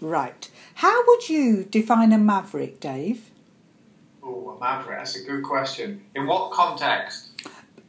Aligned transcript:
Right. 0.00 0.50
How 0.76 1.04
would 1.06 1.28
you 1.28 1.64
define 1.64 2.12
a 2.12 2.18
maverick, 2.18 2.80
Dave? 2.80 3.30
Oh, 4.22 4.56
a 4.56 4.60
maverick. 4.60 4.98
That's 4.98 5.16
a 5.16 5.24
good 5.24 5.42
question. 5.42 6.02
In 6.14 6.26
what 6.26 6.52
context? 6.52 7.28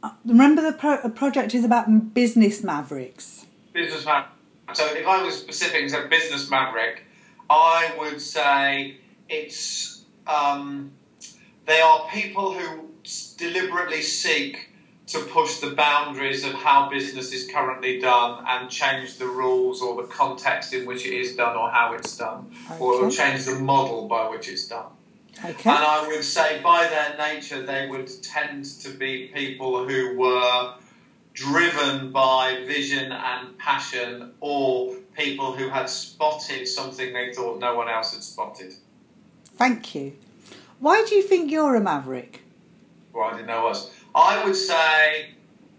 Uh, 0.02 0.10
Remember, 0.24 0.62
the 0.62 0.72
pro- 0.76 1.08
project 1.10 1.54
is 1.54 1.64
about 1.64 2.14
business 2.14 2.62
mavericks. 2.62 3.46
Business 3.72 4.04
maverick. 4.04 4.30
So 4.74 4.84
if 4.94 5.06
I 5.06 5.22
was 5.22 5.38
specific 5.38 5.82
and 5.82 5.90
said 5.90 6.10
business 6.10 6.50
maverick, 6.50 7.04
I 7.48 7.94
would 7.98 8.20
say 8.20 8.96
it's 9.28 10.04
um, 10.26 10.90
they 11.66 11.80
are 11.80 12.08
people 12.12 12.52
who 12.52 12.88
deliberately 13.36 14.02
seek 14.02 14.70
to 15.06 15.20
push 15.20 15.60
the 15.60 15.70
boundaries 15.70 16.44
of 16.44 16.52
how 16.52 16.90
business 16.90 17.32
is 17.32 17.48
currently 17.50 18.00
done 18.00 18.44
and 18.48 18.68
change 18.68 19.18
the 19.18 19.26
rules 19.26 19.80
or 19.80 20.02
the 20.02 20.08
context 20.08 20.72
in 20.72 20.84
which 20.84 21.06
it 21.06 21.14
is 21.14 21.36
done 21.36 21.56
or 21.56 21.70
how 21.70 21.92
it's 21.92 22.16
done, 22.16 22.50
or 22.80 23.08
change 23.10 23.44
the 23.44 23.54
model 23.54 24.08
by 24.08 24.28
which 24.28 24.48
it's 24.48 24.66
done. 24.66 24.86
Okay. 25.44 25.70
And 25.70 25.78
I 25.78 26.08
would 26.08 26.24
say, 26.24 26.60
by 26.62 26.88
their 26.88 27.16
nature, 27.18 27.62
they 27.64 27.86
would 27.88 28.10
tend 28.22 28.64
to 28.64 28.90
be 28.90 29.30
people 29.34 29.86
who 29.86 30.16
were 30.18 30.74
driven 31.34 32.10
by 32.10 32.64
vision 32.66 33.12
and 33.12 33.56
passion, 33.58 34.32
or 34.40 34.96
people 35.16 35.52
who 35.52 35.68
had 35.68 35.88
spotted 35.88 36.66
something 36.66 37.12
they 37.12 37.32
thought 37.32 37.60
no 37.60 37.76
one 37.76 37.88
else 37.88 38.14
had 38.14 38.24
spotted. 38.24 38.72
Thank 39.56 39.94
you. 39.94 40.14
Why 40.80 41.04
do 41.06 41.14
you 41.14 41.22
think 41.22 41.50
you're 41.50 41.76
a 41.76 41.80
maverick? 41.80 42.40
Well, 43.12 43.28
I 43.28 43.32
didn't 43.32 43.46
know 43.46 43.64
was. 43.64 43.90
I 44.16 44.42
would 44.42 44.56
say, 44.56 45.28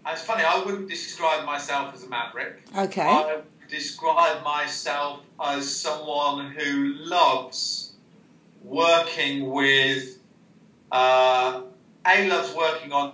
it's 0.06 0.22
funny, 0.22 0.44
I 0.44 0.64
wouldn't 0.64 0.88
describe 0.88 1.44
myself 1.44 1.94
as 1.96 2.04
a 2.04 2.10
maverick. 2.10 2.62
Okay. 2.78 3.02
I 3.02 3.36
would 3.36 3.46
describe 3.68 4.44
myself 4.44 5.26
as 5.44 5.70
someone 5.76 6.52
who 6.52 6.94
loves 7.00 7.94
working 8.64 9.50
with, 9.50 10.20
uh, 10.92 11.64
A, 12.06 12.30
loves 12.30 12.54
working 12.54 12.92
on 12.94 13.14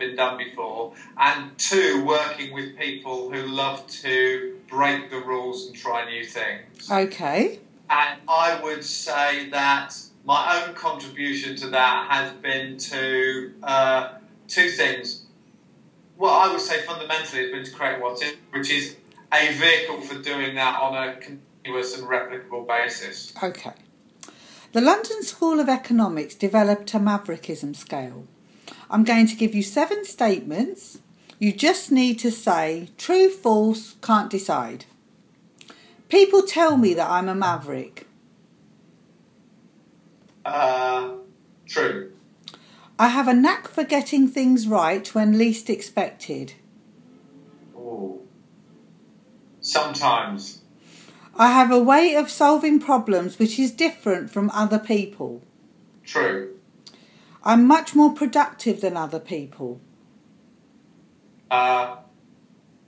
been 0.00 0.16
done 0.16 0.36
before, 0.36 0.92
and 1.16 1.56
two, 1.58 2.04
working 2.04 2.52
with 2.52 2.76
people 2.76 3.30
who 3.30 3.46
love 3.46 3.86
to 3.86 4.58
break 4.68 5.10
the 5.10 5.18
rules 5.20 5.68
and 5.68 5.76
try 5.76 6.04
new 6.10 6.24
things. 6.24 6.90
Okay. 6.90 7.60
And 7.88 8.20
I 8.28 8.60
would 8.62 8.84
say 8.84 9.48
that 9.50 9.96
my 10.26 10.60
own 10.60 10.74
contribution 10.74 11.54
to 11.56 11.68
that 11.68 12.10
has 12.10 12.32
been 12.42 12.76
to 12.76 13.52
uh, 13.62 14.14
two 14.48 14.68
things. 14.68 15.24
Well, 16.18 16.32
I 16.32 16.50
would 16.50 16.60
say 16.60 16.82
fundamentally 16.82 17.42
it's 17.42 17.52
been 17.52 17.64
to 17.64 17.70
create 17.70 18.00
what 18.00 18.20
is, 18.22 18.34
which 18.50 18.70
is 18.70 18.96
a 19.32 19.52
vehicle 19.52 20.00
for 20.00 20.20
doing 20.20 20.56
that 20.56 20.80
on 20.80 20.96
a 20.96 21.14
continuous 21.14 21.96
and 21.96 22.08
replicable 22.08 22.66
basis. 22.66 23.32
Okay. 23.40 23.72
The 24.72 24.80
London 24.80 25.22
School 25.22 25.60
of 25.60 25.68
Economics 25.68 26.34
developed 26.34 26.92
a 26.92 26.98
maverickism 26.98 27.76
scale. 27.76 28.26
I'm 28.90 29.04
going 29.04 29.28
to 29.28 29.36
give 29.36 29.54
you 29.54 29.62
seven 29.62 30.04
statements. 30.04 30.98
You 31.38 31.52
just 31.52 31.92
need 31.92 32.18
to 32.20 32.32
say 32.32 32.88
true, 32.98 33.30
false, 33.30 33.94
can't 34.02 34.30
decide. 34.30 34.86
People 36.08 36.42
tell 36.42 36.76
me 36.76 36.94
that 36.94 37.08
I'm 37.08 37.28
a 37.28 37.34
maverick. 37.34 38.05
Uh, 40.46 41.10
true. 41.66 42.12
I 42.98 43.08
have 43.08 43.26
a 43.26 43.34
knack 43.34 43.68
for 43.68 43.82
getting 43.84 44.28
things 44.28 44.68
right 44.68 45.12
when 45.14 45.36
least 45.36 45.68
expected. 45.68 46.54
Ooh. 47.74 48.20
Sometimes. 49.60 50.62
I 51.34 51.50
have 51.50 51.70
a 51.70 51.80
way 51.80 52.14
of 52.14 52.30
solving 52.30 52.78
problems 52.78 53.38
which 53.38 53.58
is 53.58 53.72
different 53.72 54.30
from 54.30 54.50
other 54.54 54.78
people. 54.78 55.42
True. 56.04 56.54
I'm 57.42 57.66
much 57.66 57.94
more 57.94 58.14
productive 58.14 58.80
than 58.80 58.96
other 58.96 59.20
people. 59.20 59.80
Uh, 61.50 61.96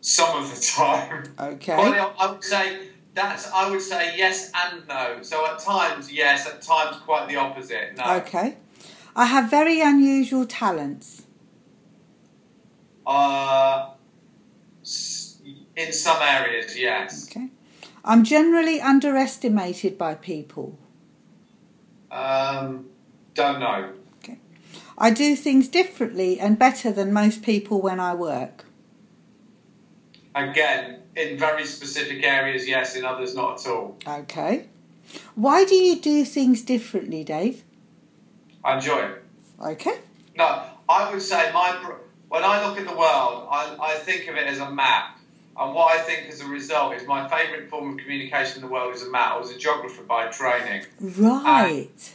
some 0.00 0.42
of 0.42 0.54
the 0.54 0.60
time. 0.76 1.24
Okay. 1.38 1.76
Well, 1.76 2.14
I 2.18 2.30
would 2.30 2.44
say 2.44 2.88
that's. 3.18 3.50
I 3.50 3.68
would 3.70 3.82
say 3.82 4.16
yes 4.16 4.50
and 4.54 4.86
no. 4.88 5.22
So 5.22 5.46
at 5.46 5.58
times 5.58 6.12
yes, 6.12 6.46
at 6.46 6.62
times 6.62 6.96
quite 6.98 7.28
the 7.28 7.36
opposite. 7.36 7.96
No. 7.96 8.16
Okay. 8.18 8.56
I 9.16 9.26
have 9.26 9.50
very 9.50 9.80
unusual 9.80 10.46
talents. 10.46 11.22
Uh, 13.04 13.90
in 15.76 15.92
some 15.92 16.22
areas, 16.22 16.78
yes. 16.78 17.28
Okay. 17.28 17.48
I'm 18.04 18.22
generally 18.22 18.80
underestimated 18.80 19.98
by 19.98 20.14
people. 20.14 20.78
Um, 22.10 22.86
don't 23.34 23.60
know. 23.60 23.92
Okay. 24.22 24.38
I 24.96 25.10
do 25.10 25.34
things 25.34 25.68
differently 25.68 26.38
and 26.38 26.58
better 26.58 26.92
than 26.92 27.12
most 27.12 27.42
people 27.42 27.80
when 27.80 27.98
I 28.00 28.14
work. 28.14 28.64
Again, 30.34 31.00
in 31.18 31.38
very 31.38 31.66
specific 31.66 32.22
areas, 32.24 32.68
yes. 32.68 32.96
In 32.96 33.04
others, 33.04 33.34
not 33.34 33.60
at 33.60 33.70
all. 33.70 33.96
Okay. 34.06 34.66
Why 35.34 35.64
do 35.64 35.74
you 35.74 36.00
do 36.00 36.24
things 36.24 36.62
differently, 36.62 37.24
Dave? 37.24 37.64
I 38.64 38.76
enjoy 38.76 38.98
it. 38.98 39.24
Okay. 39.60 39.98
No, 40.36 40.64
I 40.88 41.10
would 41.10 41.22
say 41.22 41.50
my 41.52 41.96
when 42.28 42.44
I 42.44 42.66
look 42.66 42.78
at 42.78 42.86
the 42.86 42.96
world, 42.96 43.48
I, 43.50 43.76
I 43.80 43.94
think 43.96 44.28
of 44.28 44.36
it 44.36 44.46
as 44.46 44.58
a 44.58 44.70
map. 44.70 45.18
And 45.58 45.74
what 45.74 45.98
I 45.98 46.00
think 46.02 46.28
as 46.28 46.40
a 46.40 46.46
result 46.46 46.94
is 46.94 47.06
my 47.06 47.26
favourite 47.28 47.68
form 47.68 47.92
of 47.92 47.98
communication 47.98 48.62
in 48.62 48.68
the 48.68 48.72
world 48.72 48.94
is 48.94 49.02
a 49.02 49.10
map. 49.10 49.32
I 49.32 49.38
was 49.38 49.50
a 49.50 49.58
geographer 49.58 50.02
by 50.02 50.26
training. 50.28 50.86
Right. 51.00 52.14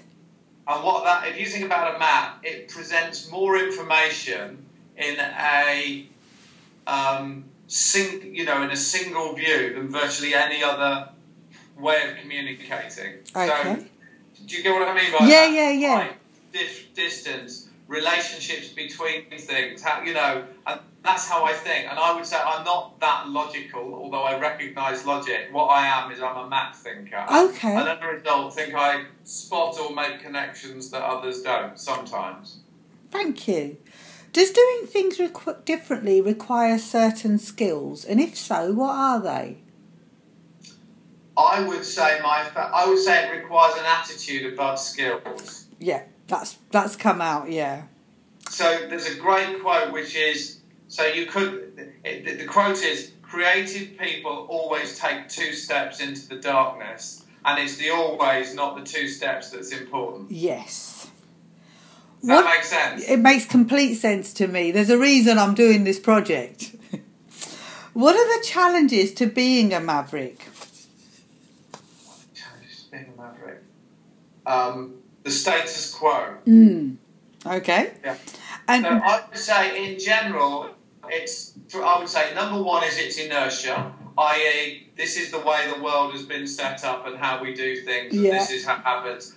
And 0.65 0.83
what 0.83 1.03
that, 1.03 1.27
if 1.27 1.37
you 1.37 1.45
think 1.45 1.65
about 1.65 1.95
a 1.95 1.99
map, 1.99 2.39
it 2.43 2.69
presents 2.69 3.29
more 3.29 3.57
information 3.57 4.65
in 4.95 5.19
a, 5.19 6.07
um, 6.88 7.45
sing, 7.67 8.35
you 8.35 8.45
know, 8.45 8.61
in 8.63 8.71
a 8.71 8.75
single 8.75 9.33
view 9.33 9.73
than 9.75 9.89
virtually 9.89 10.33
any 10.33 10.63
other 10.63 11.09
way 11.77 12.09
of 12.09 12.17
communicating. 12.17 13.19
Okay. 13.35 13.47
So, 13.47 13.85
do 14.45 14.57
you 14.57 14.63
get 14.63 14.73
what 14.73 14.88
I 14.88 14.94
mean 14.94 15.11
by 15.11 15.25
Yeah, 15.25 15.47
that? 15.47 15.51
yeah, 15.51 15.69
yeah. 15.71 15.94
Like, 15.95 16.17
dif- 16.51 16.94
distance, 16.94 17.69
relationships 17.88 18.69
between 18.69 19.29
things, 19.29 19.81
how, 19.81 20.01
you 20.03 20.13
know, 20.13 20.45
and 20.67 20.79
that's 21.03 21.27
how 21.27 21.44
I 21.44 21.53
think. 21.53 21.89
And 21.89 21.99
I 21.99 22.13
would 22.16 22.25
say 22.25 22.38
I'm 22.38 22.63
not 22.63 23.00
that 23.00 23.27
logical, 23.27 23.94
although 23.94 24.23
I 24.23 24.39
recognise 24.39 25.05
logic. 25.05 25.50
What 25.51 25.65
I 25.67 25.88
am 25.88 26.11
is 26.11 26.21
I'm 26.21 26.38
a 26.45 26.50
map 26.50 26.75
thinker. 26.75 27.25
Okay. 27.29 27.75
And 27.75 27.89
as 27.89 27.97
a 28.01 28.07
result, 28.07 28.55
think 28.55 28.73
I 28.73 29.05
spot 29.23 29.77
or 29.79 29.94
make 29.94 30.21
connections 30.21 30.89
that 30.91 31.03
others 31.03 31.41
don't 31.41 31.77
sometimes. 31.77 32.59
Thank 33.11 33.47
you. 33.47 33.77
Does 34.33 34.51
doing 34.51 34.88
things 34.88 35.17
requ- 35.19 35.63
differently 35.63 36.19
require 36.19 36.79
certain 36.79 37.38
skills? 37.38 38.03
And 38.03 38.19
if 38.19 38.35
so, 38.35 38.73
what 38.73 38.95
are 38.95 39.19
they? 39.21 39.57
I 41.38 41.61
would 41.67 41.85
say 41.85 42.19
my 42.21 42.44
fa- 42.44 42.71
I 42.73 42.88
would 42.88 42.99
say 42.99 43.27
it 43.27 43.31
requires 43.41 43.75
an 43.77 43.85
attitude 43.85 44.53
above 44.53 44.79
skills. 44.79 45.66
Yeah, 45.79 46.03
that's 46.27 46.57
that's 46.71 46.95
come 46.95 47.21
out. 47.21 47.51
Yeah. 47.51 47.83
So 48.49 48.85
there's 48.89 49.07
a 49.07 49.16
great 49.16 49.61
quote 49.61 49.91
which 49.91 50.16
is 50.16 50.59
so 50.88 51.05
you 51.05 51.25
could 51.25 51.91
it, 52.03 52.25
the- 52.25 52.35
the 52.35 52.45
quote 52.45 52.83
is 52.83 53.11
creative 53.21 53.97
people 53.97 54.45
always 54.50 54.97
take 55.00 55.27
two 55.27 55.53
steps 55.53 56.00
into 56.01 56.27
the 56.27 56.35
darkness 56.35 57.23
and 57.45 57.59
it's 57.59 57.77
the 57.77 57.89
always 57.89 58.53
not 58.53 58.77
the 58.77 58.83
two 58.83 59.07
steps 59.07 59.50
that's 59.50 59.71
important. 59.71 60.29
Yes. 60.31 60.92
That 62.23 62.35
What- 62.35 62.45
make 62.45 62.63
sense? 62.63 63.03
It 63.09 63.19
makes 63.19 63.45
complete 63.45 63.95
sense 63.95 64.34
to 64.35 64.47
me. 64.47 64.72
There's 64.72 64.89
a 64.89 64.97
reason 64.97 65.38
I'm 65.38 65.53
doing 65.53 65.84
this 65.84 66.00
project. 66.00 66.72
what 67.94 68.16
are 68.16 68.39
the 68.39 68.45
challenges 68.45 69.13
to 69.16 69.25
being 69.25 69.73
a 69.73 69.79
maverick? 69.81 70.45
Being 72.92 73.13
a 73.18 73.21
maverick. 73.21 73.63
Um, 74.45 74.95
the 75.24 75.31
status 75.31 75.94
quo. 75.94 76.36
Mm. 76.47 76.97
Okay. 77.45 77.94
Yeah. 78.03 78.15
And 78.68 78.86
So 78.86 78.89
I 78.89 79.24
would 79.27 79.38
say, 79.38 79.92
in 79.94 80.00
general, 80.00 80.69
it's. 81.09 81.53
I 81.75 82.00
would 82.00 82.07
say 82.07 82.33
number 82.36 82.62
one 82.62 82.83
is 82.83 82.97
its 82.97 83.18
inertia, 83.18 83.92
i.e., 84.18 84.89
this 84.95 85.18
is 85.18 85.31
the 85.31 85.39
way 85.39 85.69
the 85.75 85.81
world 85.83 86.13
has 86.13 86.24
been 86.24 86.45
set 86.47 86.83
up 86.86 87.07
and 87.07 87.18
how 87.18 87.42
we 87.42 87.53
do 87.53 87.75
things. 87.81 88.13
And 88.13 88.24
Yeah. 88.24 88.33
This 88.38 88.51
is 88.51 88.65
how 88.65 88.75
it 88.75 88.81
happens. 88.83 89.33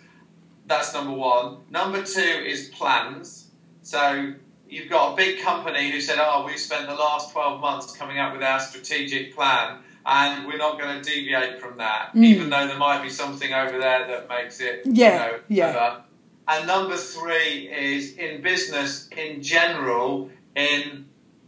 That's 0.66 0.92
number 0.94 1.12
one. 1.12 1.58
Number 1.70 2.02
two 2.02 2.20
is 2.20 2.68
plans. 2.70 3.50
So 3.82 4.32
you've 4.68 4.90
got 4.90 5.12
a 5.12 5.16
big 5.16 5.40
company 5.40 5.90
who 5.90 6.00
said, 6.00 6.18
"Oh, 6.20 6.44
we've 6.46 6.58
spent 6.58 6.86
the 6.88 6.94
last 6.94 7.32
twelve 7.32 7.60
months 7.60 7.96
coming 7.96 8.18
up 8.18 8.32
with 8.32 8.42
our 8.42 8.58
strategic 8.60 9.34
plan." 9.34 9.78
And 10.08 10.46
we're 10.46 10.56
not 10.56 10.78
going 10.78 11.02
to 11.02 11.10
deviate 11.10 11.58
from 11.60 11.78
that, 11.78 12.14
Mm. 12.14 12.24
even 12.24 12.48
though 12.50 12.68
there 12.68 12.78
might 12.78 13.02
be 13.02 13.10
something 13.10 13.52
over 13.52 13.76
there 13.78 14.06
that 14.06 14.28
makes 14.28 14.60
it, 14.60 14.82
Yeah, 14.84 15.12
you 15.12 15.18
know, 15.32 15.38
yeah. 15.48 15.72
better. 15.72 16.02
And 16.46 16.66
number 16.68 16.96
three 16.96 17.68
is 17.72 18.16
in 18.16 18.40
business 18.40 19.08
in 19.08 19.42
general, 19.42 20.30
in 20.54 21.06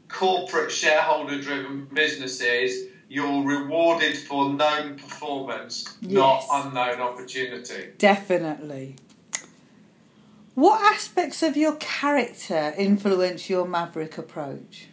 corporate 0.09 0.73
shareholder 0.73 1.41
driven 1.41 1.85
businesses, 1.95 2.89
you're 3.09 3.45
rewarded 3.45 4.19
for 4.19 4.53
known 4.53 4.97
performance, 4.97 5.97
Yes. 6.01 6.13
not 6.13 6.45
unknown 6.51 7.01
opportunity. 7.01 7.91
Definitely. 7.99 8.97
What 10.59 10.83
aspects 10.93 11.45
of 11.45 11.57
your 11.57 11.77
character 11.77 12.75
influence 12.77 13.49
your 13.49 13.65
maverick 13.65 14.19
approach? 14.19 14.89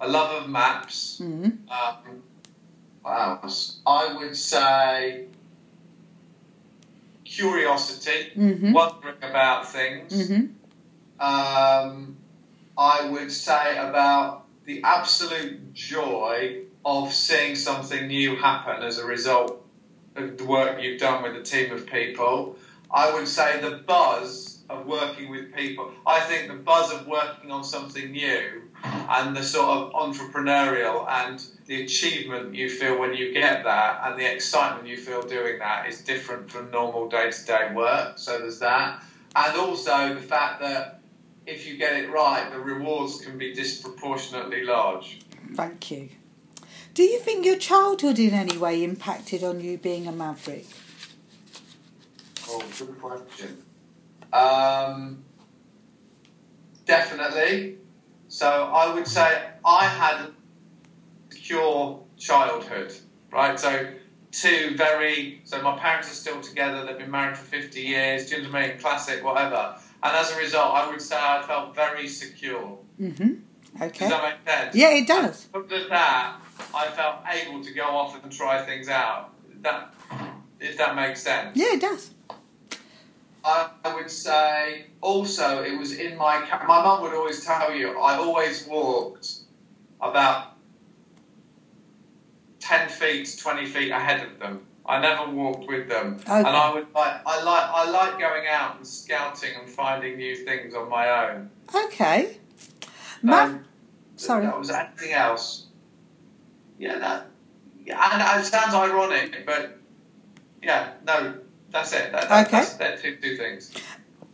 A 0.00 0.08
love 0.08 0.42
of 0.42 0.50
maps. 0.50 1.20
Mm. 1.22 1.58
Um, 1.70 2.22
what 3.00 3.12
else? 3.44 3.78
I 3.86 4.16
would 4.18 4.34
say 4.36 5.26
curiosity, 7.24 8.32
Mm-hmm. 8.36 8.72
wondering 8.72 9.14
about 9.22 9.68
things. 9.70 10.12
Mm-hmm. 10.12 11.22
Um, 11.24 12.16
I 12.76 13.08
would 13.08 13.30
say 13.30 13.78
about 13.78 14.46
the 14.64 14.82
absolute 14.82 15.72
joy 15.72 16.62
of 16.84 17.12
seeing 17.12 17.54
something 17.54 18.08
new 18.08 18.34
happen 18.34 18.82
as 18.82 18.98
a 18.98 19.06
result 19.06 19.64
of 20.16 20.36
the 20.36 20.44
work 20.44 20.82
you've 20.82 20.98
done 20.98 21.22
with 21.22 21.36
a 21.36 21.42
team 21.44 21.72
of 21.72 21.86
people. 21.86 22.56
I 22.90 23.14
would 23.14 23.28
say 23.28 23.60
the 23.60 23.76
buzz 23.86 24.53
of 24.80 24.86
working 24.86 25.30
with 25.30 25.54
people. 25.54 25.90
I 26.06 26.20
think 26.20 26.48
the 26.48 26.54
buzz 26.54 26.92
of 26.92 27.06
working 27.06 27.50
on 27.50 27.64
something 27.64 28.10
new 28.10 28.62
and 28.82 29.36
the 29.36 29.42
sort 29.42 29.68
of 29.68 29.92
entrepreneurial 29.92 31.08
and 31.08 31.44
the 31.66 31.82
achievement 31.82 32.54
you 32.54 32.68
feel 32.68 32.98
when 32.98 33.14
you 33.14 33.32
get 33.32 33.64
that 33.64 34.00
and 34.04 34.18
the 34.18 34.30
excitement 34.30 34.86
you 34.86 34.96
feel 34.96 35.22
doing 35.22 35.58
that 35.58 35.88
is 35.88 36.02
different 36.02 36.50
from 36.50 36.70
normal 36.70 37.08
day 37.08 37.30
to 37.30 37.44
day 37.46 37.72
work. 37.74 38.18
So 38.18 38.38
there's 38.38 38.58
that. 38.58 39.02
And 39.36 39.56
also 39.56 40.14
the 40.14 40.20
fact 40.20 40.60
that 40.60 41.00
if 41.46 41.66
you 41.66 41.76
get 41.76 41.96
it 41.96 42.10
right, 42.10 42.50
the 42.50 42.58
rewards 42.58 43.20
can 43.20 43.36
be 43.38 43.52
disproportionately 43.52 44.64
large. 44.64 45.20
Thank 45.54 45.90
you. 45.90 46.08
Do 46.94 47.02
you 47.02 47.18
think 47.18 47.44
your 47.44 47.58
childhood 47.58 48.18
in 48.18 48.32
any 48.34 48.56
way 48.56 48.84
impacted 48.84 49.42
on 49.42 49.60
you 49.60 49.76
being 49.78 50.06
a 50.06 50.12
maverick? 50.12 50.66
Oh, 52.48 52.62
good 52.78 53.00
question. 53.00 53.63
Um, 54.34 55.24
definitely. 56.84 57.78
So 58.28 58.48
I 58.48 58.92
would 58.92 59.06
say 59.06 59.50
I 59.64 59.86
had 59.86 60.20
a 60.20 60.30
secure 61.30 62.00
childhood, 62.18 62.92
right? 63.30 63.58
So 63.58 63.90
two 64.32 64.76
very, 64.76 65.40
so 65.44 65.62
my 65.62 65.78
parents 65.78 66.10
are 66.10 66.14
still 66.14 66.40
together, 66.40 66.84
they've 66.84 66.98
been 66.98 67.10
married 67.10 67.36
for 67.36 67.44
50 67.44 67.80
years, 67.80 68.28
do 68.28 68.36
you 68.36 68.42
know 68.42 68.50
what 68.50 68.62
I 68.62 68.68
mean? 68.68 68.78
Classic, 68.78 69.24
whatever. 69.24 69.76
And 70.02 70.16
as 70.16 70.32
a 70.32 70.36
result, 70.36 70.74
I 70.74 70.90
would 70.90 71.00
say 71.00 71.16
I 71.16 71.42
felt 71.46 71.74
very 71.74 72.08
secure. 72.08 72.78
Mm-hmm. 73.00 73.34
Does 73.78 73.98
that 73.98 74.22
make 74.22 74.48
sense? 74.48 74.74
Yeah, 74.74 74.90
it 74.90 75.06
does. 75.06 75.48
Other 75.54 75.66
than 75.66 75.88
that, 75.90 76.36
I 76.74 76.88
felt 76.88 77.16
able 77.30 77.62
to 77.62 77.72
go 77.72 77.84
off 77.84 78.22
and 78.22 78.32
try 78.32 78.64
things 78.64 78.88
out. 78.88 79.30
That, 79.62 79.94
if 80.60 80.76
that 80.76 80.94
makes 80.96 81.22
sense. 81.22 81.56
Yeah, 81.56 81.74
it 81.74 81.80
does. 81.80 82.10
I 83.44 83.94
would 83.94 84.10
say 84.10 84.86
also 85.00 85.62
it 85.62 85.78
was 85.78 85.92
in 85.92 86.16
my 86.16 86.40
my 86.66 86.82
mum 86.82 87.02
would 87.02 87.12
always 87.14 87.44
tell 87.44 87.74
you 87.74 87.98
I 87.98 88.16
always 88.16 88.66
walked 88.66 89.28
about 90.00 90.52
ten 92.60 92.88
feet, 92.88 93.36
twenty 93.40 93.66
feet 93.66 93.90
ahead 93.90 94.26
of 94.26 94.38
them. 94.38 94.60
I 94.86 95.00
never 95.00 95.30
walked 95.30 95.66
with 95.66 95.88
them, 95.88 96.16
Okay. 96.22 96.32
and 96.38 96.46
I 96.46 96.72
would 96.74 96.86
like 96.94 97.20
I 97.26 97.42
like 97.42 97.64
I 97.70 97.90
like 97.90 98.18
going 98.18 98.46
out 98.48 98.76
and 98.76 98.86
scouting 98.86 99.50
and 99.58 99.68
finding 99.68 100.16
new 100.16 100.36
things 100.44 100.74
on 100.74 100.88
my 100.88 101.08
own. 101.30 101.50
Okay. 101.74 102.38
Mav- 103.22 103.50
Um, 103.50 103.64
Sorry. 104.16 104.44
That 104.46 104.58
was 104.58 104.70
anything 104.70 105.12
else. 105.12 105.66
Yeah, 106.78 106.98
that. 106.98 107.26
Yeah, 107.84 108.10
and 108.12 108.40
it 108.40 108.46
sounds 108.46 108.74
ironic, 108.74 109.44
but 109.44 109.78
yeah, 110.62 110.92
no, 111.06 111.34
that's 111.74 111.92
it. 111.92 112.12
That, 112.12 112.28
that, 112.28 112.46
Okay. 112.46 112.58
That's, 112.58 112.74
they're 112.74 112.96
two, 112.96 113.16
two 113.16 113.36
things. 113.36 113.72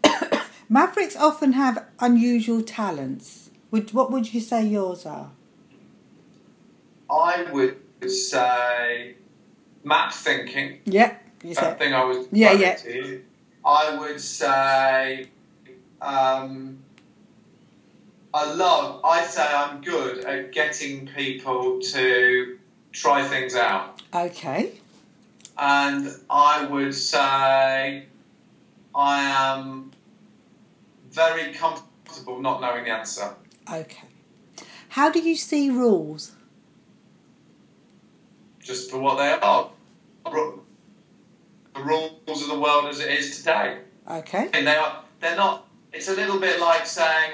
Mavericks 0.69 1.17
often 1.17 1.55
have 1.55 1.87
unusual 1.99 2.63
talents. 2.63 3.51
Would, 3.71 3.93
what 3.93 4.13
would 4.13 4.33
you 4.33 4.41
say 4.41 4.65
yours 4.67 5.07
are? 5.07 5.31
I 7.11 7.47
would 7.51 7.77
say 8.09 9.17
map 9.83 10.13
thinking. 10.13 10.81
Yeah, 10.85 11.17
you 11.43 11.55
said. 11.55 11.79
thing 11.79 11.95
I 11.95 12.05
was 12.05 12.29
Yeah, 12.31 12.53
yeah. 12.53 12.75
to. 12.77 13.23
I 13.65 13.97
would 13.99 14.21
say 14.21 15.29
um, 16.01 16.79
I 18.33 18.53
love. 18.53 19.01
I 19.05 19.25
say 19.25 19.47
I'm 19.47 19.81
good 19.81 20.25
at 20.25 20.53
getting 20.53 21.07
people 21.07 21.81
to 21.81 22.59
try 22.93 23.27
things 23.27 23.55
out, 23.55 24.03
Okay. 24.15 24.80
And 25.61 26.09
I 26.31 26.65
would 26.65 26.95
say 26.95 28.07
I 28.95 29.23
am 29.23 29.93
very 31.11 31.53
comfortable 31.53 32.41
not 32.41 32.61
knowing 32.61 32.85
the 32.85 32.91
answer. 32.91 33.35
Okay. 33.71 34.09
How 34.91 35.11
do 35.11 35.21
you 35.21 35.37
see 35.37 35.71
rules? 35.71 36.33
just 38.63 38.91
for 38.91 38.99
what 38.99 39.17
they 39.17 39.31
are. 39.33 39.71
The 41.75 41.83
rules 41.83 42.43
of 42.43 42.49
the 42.49 42.59
world 42.61 42.85
as 42.87 43.01
it 43.01 43.11
is 43.11 43.39
today. 43.39 43.79
Okay. 44.09 44.49
And 44.53 44.67
they 44.67 44.77
are, 44.77 45.03
they're 45.19 45.35
not, 45.35 45.67
it's 45.93 46.09
a 46.09 46.15
little 46.15 46.39
bit 46.39 46.61
like 46.61 46.87
saying, 46.87 47.33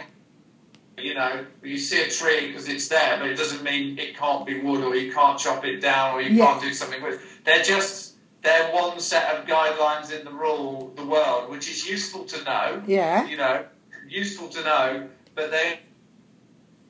you 0.96 1.12
know, 1.14 1.44
you 1.62 1.76
see 1.76 2.00
a 2.02 2.08
tree 2.08 2.46
because 2.46 2.69
it's 2.69 2.88
there, 2.88 3.19
but 3.19 3.29
it 3.29 3.37
doesn't 3.37 3.62
mean 3.62 3.99
it 3.99 4.17
can't 4.17 4.46
be 4.46 4.61
wood 4.61 4.82
or 4.82 4.94
you 4.96 5.12
can't 5.12 5.38
chop 5.38 5.64
it 5.67 5.81
down 5.81 6.14
or 6.14 6.22
you 6.22 6.31
Yeah. 6.31 6.46
can't 6.46 6.62
do 6.62 6.72
something 6.72 7.02
with 7.02 7.14
it. 7.14 7.20
They're 7.44 7.62
just, 7.62 8.06
they're 8.46 8.70
one 8.72 9.00
set 9.00 9.34
of 9.34 9.44
guidelines 9.44 10.12
in 10.16 10.25
the 10.25 10.31
rule, 10.31 10.93
the 10.94 11.04
world, 11.04 11.50
which 11.50 11.69
is 11.69 11.87
useful 11.88 12.25
to 12.25 12.44
know, 12.44 12.81
Yeah. 12.87 13.26
you 13.26 13.37
know, 13.37 13.64
useful 14.08 14.48
to 14.50 14.62
know, 14.62 15.08
but 15.34 15.50
they 15.50 15.81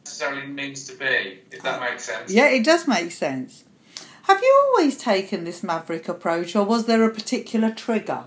necessarily 0.04 0.46
means 0.46 0.86
to 0.88 0.94
be, 0.96 1.40
if 1.50 1.62
that 1.62 1.80
makes 1.80 2.04
sense. 2.04 2.30
Yeah, 2.30 2.48
it 2.48 2.62
does 2.62 2.86
make 2.86 3.10
sense. 3.10 3.64
Have 4.24 4.42
you 4.42 4.62
always 4.66 4.98
taken 4.98 5.44
this 5.44 5.62
maverick 5.62 6.08
approach, 6.08 6.54
or 6.54 6.64
was 6.64 6.84
there 6.84 7.02
a 7.04 7.10
particular 7.14 7.70
trigger? 7.70 8.24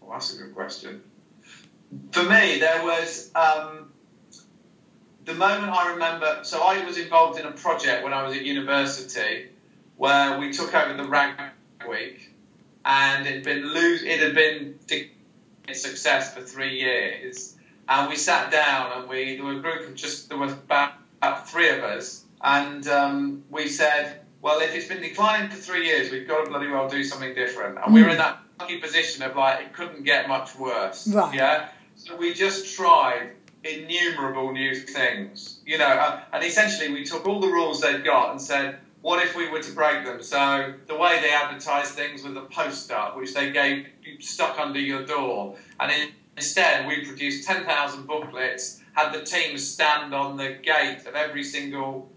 Well, 0.00 0.10
that's 0.12 0.34
a 0.34 0.38
good 0.42 0.54
question. 0.54 1.02
For 2.10 2.24
me, 2.24 2.58
there 2.58 2.82
was 2.82 3.30
um, 3.36 3.92
the 5.26 5.34
moment 5.34 5.70
I 5.72 5.92
remember. 5.92 6.40
So 6.42 6.62
I 6.62 6.84
was 6.84 6.98
involved 6.98 7.38
in 7.38 7.46
a 7.46 7.52
project 7.52 8.02
when 8.02 8.12
I 8.12 8.22
was 8.26 8.34
at 8.36 8.42
university, 8.44 9.50
where 9.96 10.38
we 10.40 10.52
took 10.52 10.74
over 10.74 10.94
the 11.00 11.08
Rag 11.08 11.36
Week, 11.88 12.30
and 12.84 13.26
it 13.26 13.34
had 13.34 13.42
been 13.42 13.62
lose. 13.72 14.02
It 14.02 14.20
had 14.20 14.34
been 14.34 14.78
a 15.68 15.74
success 15.74 16.34
for 16.34 16.42
three 16.42 16.80
years, 16.80 17.56
and 17.88 18.08
we 18.08 18.16
sat 18.16 18.50
down 18.50 18.92
and 18.98 19.08
we 19.08 19.36
there 19.36 19.44
were 19.44 19.56
a 19.56 19.60
group 19.60 19.88
of 19.88 19.94
just 19.94 20.28
there 20.28 20.38
were 20.38 20.46
about, 20.46 20.92
about 21.20 21.48
three 21.48 21.68
of 21.70 21.82
us, 21.82 22.24
and 22.40 22.86
um, 22.88 23.44
we 23.50 23.68
said, 23.68 24.20
well, 24.42 24.60
if 24.60 24.74
it's 24.74 24.88
been 24.88 25.02
declining 25.02 25.50
for 25.50 25.56
three 25.56 25.86
years, 25.86 26.10
we've 26.10 26.26
got 26.28 26.44
to 26.44 26.50
bloody 26.50 26.68
well 26.68 26.88
do 26.88 27.04
something 27.04 27.34
different, 27.34 27.78
and 27.84 27.94
we 27.94 28.02
were 28.02 28.10
in 28.10 28.18
that 28.18 28.38
lucky 28.58 28.78
position 28.78 29.22
of 29.22 29.36
like 29.36 29.60
it 29.60 29.72
couldn't 29.72 30.04
get 30.04 30.28
much 30.28 30.56
worse. 30.56 31.08
Right. 31.08 31.34
Yeah. 31.34 31.68
So 31.96 32.16
we 32.16 32.34
just 32.34 32.76
tried 32.76 33.32
innumerable 33.62 34.52
new 34.52 34.74
things, 34.74 35.60
you 35.66 35.78
know, 35.78 35.86
uh, 35.86 36.22
and 36.32 36.44
essentially 36.44 36.92
we 36.92 37.04
took 37.04 37.26
all 37.26 37.40
the 37.40 37.48
rules 37.48 37.80
they'd 37.80 38.04
got 38.04 38.30
and 38.30 38.40
said, 38.40 38.78
what 39.02 39.24
if 39.24 39.34
we 39.34 39.48
were 39.48 39.62
to 39.62 39.72
break 39.72 40.04
them? 40.04 40.22
So 40.22 40.74
the 40.86 40.96
way 40.96 41.20
they 41.20 41.32
advertised 41.32 41.92
things 41.92 42.22
with 42.22 42.36
a 42.36 42.42
poster, 42.42 43.00
which 43.14 43.34
they 43.34 43.50
gave 43.50 43.86
stuck 44.20 44.58
under 44.58 44.78
your 44.78 45.04
door, 45.04 45.56
and 45.78 45.90
in, 45.90 46.08
instead 46.36 46.86
we 46.86 47.04
produced 47.04 47.46
10,000 47.46 48.06
booklets, 48.06 48.80
had 48.92 49.12
the 49.12 49.24
teams 49.24 49.66
stand 49.66 50.14
on 50.14 50.36
the 50.36 50.58
gate 50.62 51.06
of 51.06 51.14
every 51.14 51.44
single 51.44 52.10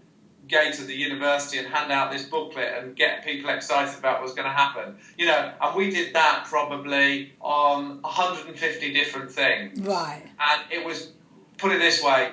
gate 0.48 0.78
of 0.78 0.86
the 0.86 0.94
university 0.94 1.58
and 1.58 1.66
hand 1.66 1.90
out 1.90 2.12
this 2.12 2.24
booklet 2.24 2.74
and 2.78 2.94
get 2.94 3.24
people 3.24 3.48
excited 3.50 3.98
about 3.98 4.20
what's 4.20 4.34
going 4.34 4.46
to 4.46 4.52
happen. 4.52 4.96
You 5.16 5.26
know, 5.26 5.52
and 5.60 5.74
we 5.74 5.90
did 5.90 6.14
that 6.14 6.44
probably 6.48 7.32
on 7.40 8.02
150 8.02 8.92
different 8.92 9.30
things. 9.30 9.80
Right. 9.80 10.22
And 10.38 10.62
it 10.70 10.84
was, 10.84 11.12
put 11.56 11.72
it 11.72 11.78
this 11.78 12.02
way, 12.02 12.32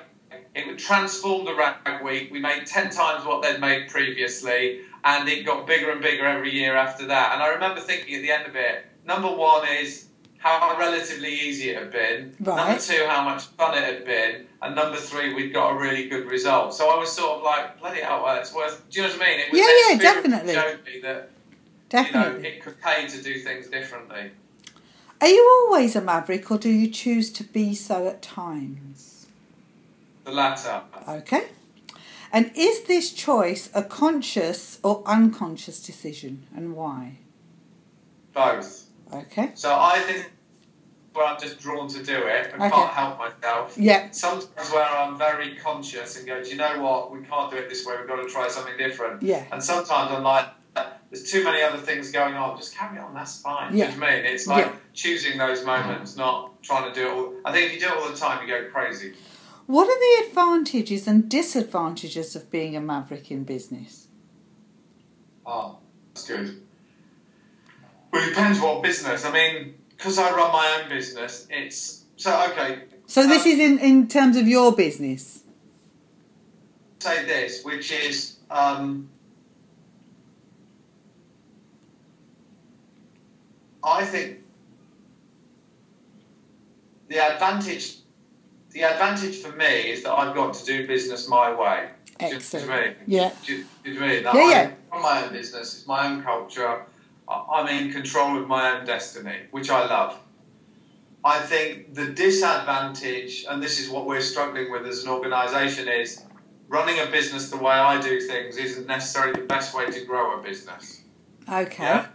it 0.54 0.66
would 0.66 0.78
transform 0.78 1.44
the 1.44 1.54
rag 1.54 2.02
week. 2.04 2.30
We 2.30 2.40
made 2.40 2.66
10 2.66 2.90
times 2.90 3.24
what 3.24 3.42
they'd 3.42 3.60
made 3.60 3.88
previously, 3.88 4.80
and 5.04 5.28
it 5.28 5.44
got 5.46 5.66
bigger 5.66 5.90
and 5.90 6.02
bigger 6.02 6.26
every 6.26 6.52
year 6.52 6.76
after 6.76 7.06
that. 7.06 7.32
And 7.34 7.42
I 7.42 7.48
remember 7.48 7.80
thinking 7.80 8.14
at 8.16 8.22
the 8.22 8.30
end 8.30 8.46
of 8.46 8.54
it, 8.56 8.84
number 9.06 9.28
one 9.34 9.66
is 9.68 10.06
how 10.38 10.76
relatively 10.78 11.32
easy 11.32 11.70
it 11.70 11.76
had 11.78 11.92
been. 11.92 12.34
Right. 12.40 12.56
Number 12.56 12.80
two, 12.80 13.04
how 13.08 13.24
much 13.24 13.44
fun 13.44 13.78
it 13.78 13.84
had 13.84 14.04
been. 14.04 14.46
And 14.60 14.74
number 14.74 14.96
three, 14.96 15.32
we'd 15.34 15.52
got 15.52 15.70
a 15.70 15.78
really 15.78 16.08
good 16.08 16.26
result. 16.26 16.74
So 16.74 16.90
I 16.90 16.98
was 16.98 17.12
sort 17.12 17.38
of 17.38 17.42
like, 17.44 17.78
bloody 17.80 18.00
hell, 18.00 18.22
well, 18.24 18.38
it's 18.40 18.52
worth. 18.54 18.82
Do 18.90 19.00
you 19.00 19.06
know 19.08 19.14
what 19.14 19.22
I 19.22 19.30
mean? 19.30 19.40
It 19.40 19.52
was 19.52 19.60
Yeah, 19.60 19.92
yeah, 19.92 19.98
definitely. 19.98 20.54
that 20.54 20.64
showed 20.70 20.84
me 20.84 21.00
that 21.02 21.30
Definitely. 21.88 22.36
you 22.36 22.42
know 22.42 22.48
it 22.48 22.62
could 22.62 22.80
pay 22.80 23.06
to 23.06 23.22
do 23.22 23.38
things 23.38 23.68
differently. 23.68 24.32
Are 25.20 25.28
you 25.28 25.66
always 25.68 25.94
a 25.94 26.00
maverick, 26.00 26.50
or 26.50 26.58
do 26.58 26.68
you 26.70 26.88
choose 26.90 27.30
to 27.34 27.44
be 27.44 27.74
so 27.74 28.08
at 28.08 28.20
times? 28.22 29.11
The 30.24 30.32
latter. 30.32 30.82
Okay. 31.08 31.48
And 32.32 32.50
is 32.54 32.84
this 32.84 33.12
choice 33.12 33.68
a 33.74 33.82
conscious 33.82 34.78
or 34.82 35.02
unconscious 35.06 35.82
decision, 35.82 36.46
and 36.56 36.74
why? 36.74 37.18
Both. 38.32 38.86
Okay. 39.12 39.50
So 39.54 39.74
I 39.78 39.98
think 40.00 40.32
where 41.12 41.26
I'm 41.26 41.38
just 41.38 41.58
drawn 41.60 41.88
to 41.88 42.02
do 42.02 42.16
it 42.26 42.52
and 42.54 42.62
Okay. 42.62 42.70
can't 42.70 42.90
help 42.94 43.18
myself. 43.18 43.76
Yeah. 43.76 44.10
Sometimes 44.12 44.70
where 44.72 44.82
I'm 44.88 45.18
very 45.18 45.56
conscious 45.56 46.16
and 46.16 46.26
go, 46.26 46.42
do 46.42 46.48
you 46.48 46.56
know 46.56 46.80
what? 46.80 47.12
We 47.12 47.20
can't 47.22 47.50
do 47.50 47.58
it 47.58 47.68
this 47.68 47.84
way. 47.84 47.96
We've 47.98 48.08
got 48.08 48.16
to 48.16 48.28
try 48.30 48.48
something 48.48 48.78
different. 48.78 49.22
Yeah. 49.22 49.44
And 49.52 49.62
sometimes 49.62 50.10
I'm 50.10 50.22
like, 50.22 50.46
there's 51.10 51.30
too 51.30 51.44
many 51.44 51.60
other 51.60 51.76
things 51.76 52.10
going 52.10 52.32
on. 52.32 52.56
Just 52.56 52.74
carry 52.74 52.98
on. 52.98 53.12
That's 53.12 53.42
fine. 53.42 53.76
Yeah. 53.76 53.88
Do 53.88 53.92
you 53.92 54.00
know 54.00 54.06
what 54.06 54.12
I 54.14 54.16
mean? 54.22 54.24
It's 54.24 54.46
like 54.46 54.64
Yeah. 54.64 54.72
choosing 54.94 55.36
those 55.36 55.66
moments, 55.66 56.16
not 56.16 56.62
trying 56.62 56.90
to 56.90 56.98
do 56.98 57.06
it 57.06 57.12
all. 57.12 57.34
I 57.44 57.52
think 57.52 57.66
if 57.66 57.74
you 57.74 57.80
do 57.80 57.88
it 57.94 57.98
all 57.98 58.08
the 58.08 58.16
time, 58.16 58.48
you 58.48 58.54
go 58.54 58.70
crazy. 58.70 59.12
What 59.66 59.88
are 59.88 59.98
the 59.98 60.28
advantages 60.28 61.06
and 61.06 61.28
disadvantages 61.30 62.34
of 62.36 62.50
being 62.50 62.76
a 62.76 62.80
maverick 62.80 63.30
in 63.30 63.44
business? 63.44 64.08
Oh, 65.46 65.78
that's 66.14 66.26
good. 66.28 66.62
Well, 68.12 68.22
it 68.22 68.30
depends 68.30 68.60
what 68.60 68.82
business. 68.82 69.24
I 69.24 69.32
mean, 69.32 69.74
because 69.96 70.18
I 70.18 70.30
run 70.32 70.52
my 70.52 70.80
own 70.82 70.88
business, 70.88 71.46
it's 71.50 72.04
so 72.16 72.50
okay. 72.50 72.82
So 73.06 73.26
this 73.26 73.44
Um, 73.44 73.52
is 73.52 73.58
in, 73.58 73.78
in 73.78 74.08
terms 74.08 74.36
of 74.36 74.46
your 74.46 74.72
business. 74.72 75.40
say 77.00 77.24
this, 77.24 77.64
which 77.64 77.90
is 77.90 78.36
um, 78.50 79.08
I 83.82 84.04
think 84.04 84.38
the 87.08 87.18
advantage 87.18 87.98
the 88.72 88.82
advantage 88.84 89.38
for 89.42 89.52
me 89.52 89.90
is 89.92 90.02
that 90.02 90.12
I've 90.12 90.34
got 90.34 90.54
to 90.54 90.64
do 90.64 90.86
business 90.86 91.28
my 91.28 91.52
way. 91.54 91.90
Do 92.18 92.26
you- 92.26 92.36
Excellent. 92.36 92.66
Do 92.66 92.72
you 92.72 92.80
mean? 92.80 92.94
Yeah. 93.06 93.30
Do 93.44 93.54
you, 93.56 93.64
do 93.84 93.92
you 93.92 94.00
mean? 94.00 94.22
That 94.24 94.34
Yeah, 94.34 94.48
yeah. 94.50 94.70
run 94.92 95.02
my 95.02 95.24
own 95.24 95.32
business, 95.32 95.78
it's 95.78 95.86
my 95.86 96.06
own 96.06 96.22
culture. 96.22 96.84
I- 97.28 97.44
I'm 97.54 97.68
in 97.68 97.92
control 97.92 98.38
of 98.40 98.46
my 98.48 98.72
own 98.78 98.84
destiny, 98.86 99.36
which 99.50 99.70
I 99.70 99.86
love. 99.86 100.18
I 101.24 101.38
think 101.40 101.94
the 101.94 102.06
disadvantage, 102.06 103.44
and 103.48 103.62
this 103.62 103.78
is 103.78 103.88
what 103.88 104.06
we're 104.06 104.20
struggling 104.20 104.70
with 104.72 104.86
as 104.86 105.04
an 105.04 105.10
organisation, 105.10 105.88
is 105.88 106.22
running 106.68 106.98
a 107.00 107.06
business 107.06 107.50
the 107.50 107.56
way 107.58 107.72
I 107.74 108.00
do 108.00 108.20
things 108.20 108.56
isn't 108.56 108.86
necessarily 108.86 109.32
the 109.40 109.46
best 109.46 109.74
way 109.74 109.86
to 109.90 110.04
grow 110.04 110.38
a 110.38 110.42
business. 110.42 111.02
Okay. 111.48 111.82
Yeah. 111.84 112.06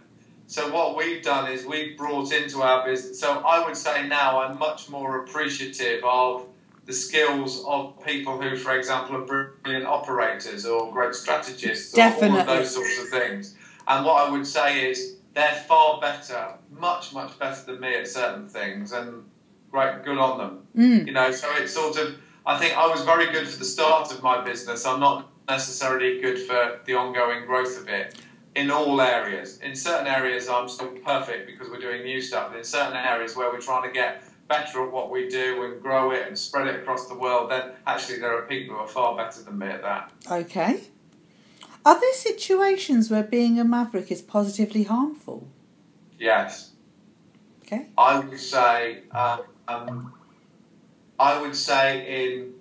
So 0.48 0.72
what 0.72 0.96
we've 0.96 1.22
done 1.22 1.52
is 1.52 1.66
we've 1.66 1.94
brought 1.94 2.32
into 2.32 2.62
our 2.62 2.82
business. 2.82 3.20
So 3.20 3.40
I 3.40 3.62
would 3.66 3.76
say 3.76 4.08
now 4.08 4.40
I'm 4.40 4.58
much 4.58 4.88
more 4.88 5.22
appreciative 5.22 6.02
of 6.02 6.46
the 6.86 6.92
skills 6.94 7.62
of 7.66 8.02
people 8.02 8.40
who, 8.40 8.56
for 8.56 8.74
example, 8.74 9.16
are 9.16 9.24
brilliant 9.62 9.84
operators 9.84 10.64
or 10.64 10.90
great 10.90 11.14
strategists 11.14 11.92
or 11.92 12.00
all 12.00 12.10
Definitely. 12.10 12.40
of 12.40 12.46
those 12.46 12.74
sorts 12.74 12.98
of 12.98 13.08
things. 13.10 13.56
And 13.86 14.06
what 14.06 14.26
I 14.26 14.30
would 14.30 14.46
say 14.46 14.90
is 14.90 15.16
they're 15.34 15.52
far 15.68 16.00
better, 16.00 16.54
much 16.70 17.12
much 17.12 17.38
better 17.38 17.62
than 17.66 17.80
me 17.80 17.96
at 17.96 18.08
certain 18.08 18.48
things, 18.48 18.92
and 18.92 19.24
great, 19.70 20.02
good 20.02 20.16
on 20.16 20.38
them. 20.38 20.66
Mm. 20.74 21.06
You 21.08 21.12
know, 21.12 21.30
so 21.30 21.46
it's 21.56 21.74
sort 21.74 21.98
of. 21.98 22.16
I 22.46 22.58
think 22.58 22.74
I 22.74 22.86
was 22.86 23.02
very 23.02 23.30
good 23.30 23.46
for 23.46 23.58
the 23.58 23.66
start 23.66 24.10
of 24.10 24.22
my 24.22 24.42
business. 24.42 24.86
I'm 24.86 25.00
not 25.00 25.28
necessarily 25.46 26.22
good 26.22 26.38
for 26.38 26.80
the 26.86 26.94
ongoing 26.94 27.44
growth 27.44 27.78
of 27.78 27.88
it 27.88 28.18
in 28.58 28.72
all 28.72 29.00
areas. 29.00 29.58
In 29.60 29.76
certain 29.76 30.08
areas, 30.08 30.48
I'm 30.48 30.68
still 30.68 30.88
perfect 30.88 31.46
because 31.46 31.70
we're 31.70 31.78
doing 31.78 32.02
new 32.02 32.20
stuff. 32.20 32.48
But 32.50 32.58
in 32.58 32.64
certain 32.64 32.96
areas 32.96 33.36
where 33.36 33.52
we're 33.52 33.60
trying 33.60 33.88
to 33.88 33.94
get 33.94 34.24
better 34.48 34.84
at 34.84 34.90
what 34.90 35.10
we 35.12 35.28
do 35.28 35.62
and 35.64 35.80
grow 35.80 36.10
it 36.10 36.26
and 36.26 36.36
spread 36.36 36.66
it 36.66 36.80
across 36.80 37.06
the 37.06 37.14
world, 37.14 37.50
then 37.52 37.70
actually 37.86 38.18
there 38.18 38.36
are 38.36 38.42
people 38.42 38.74
who 38.74 38.80
are 38.80 38.88
far 38.88 39.16
better 39.16 39.42
than 39.42 39.58
me 39.58 39.68
at 39.68 39.82
that. 39.82 40.12
Okay. 40.30 40.80
Are 41.86 42.00
there 42.00 42.14
situations 42.14 43.10
where 43.10 43.22
being 43.22 43.60
a 43.60 43.64
maverick 43.64 44.10
is 44.10 44.22
positively 44.22 44.82
harmful? 44.82 45.46
Yes. 46.18 46.72
Okay. 47.62 47.86
I 47.96 48.18
would 48.18 48.40
say, 48.40 49.04
uh, 49.12 49.38
um, 49.68 50.14
I 51.20 51.40
would 51.40 51.54
say 51.54 52.24
in 52.24 52.54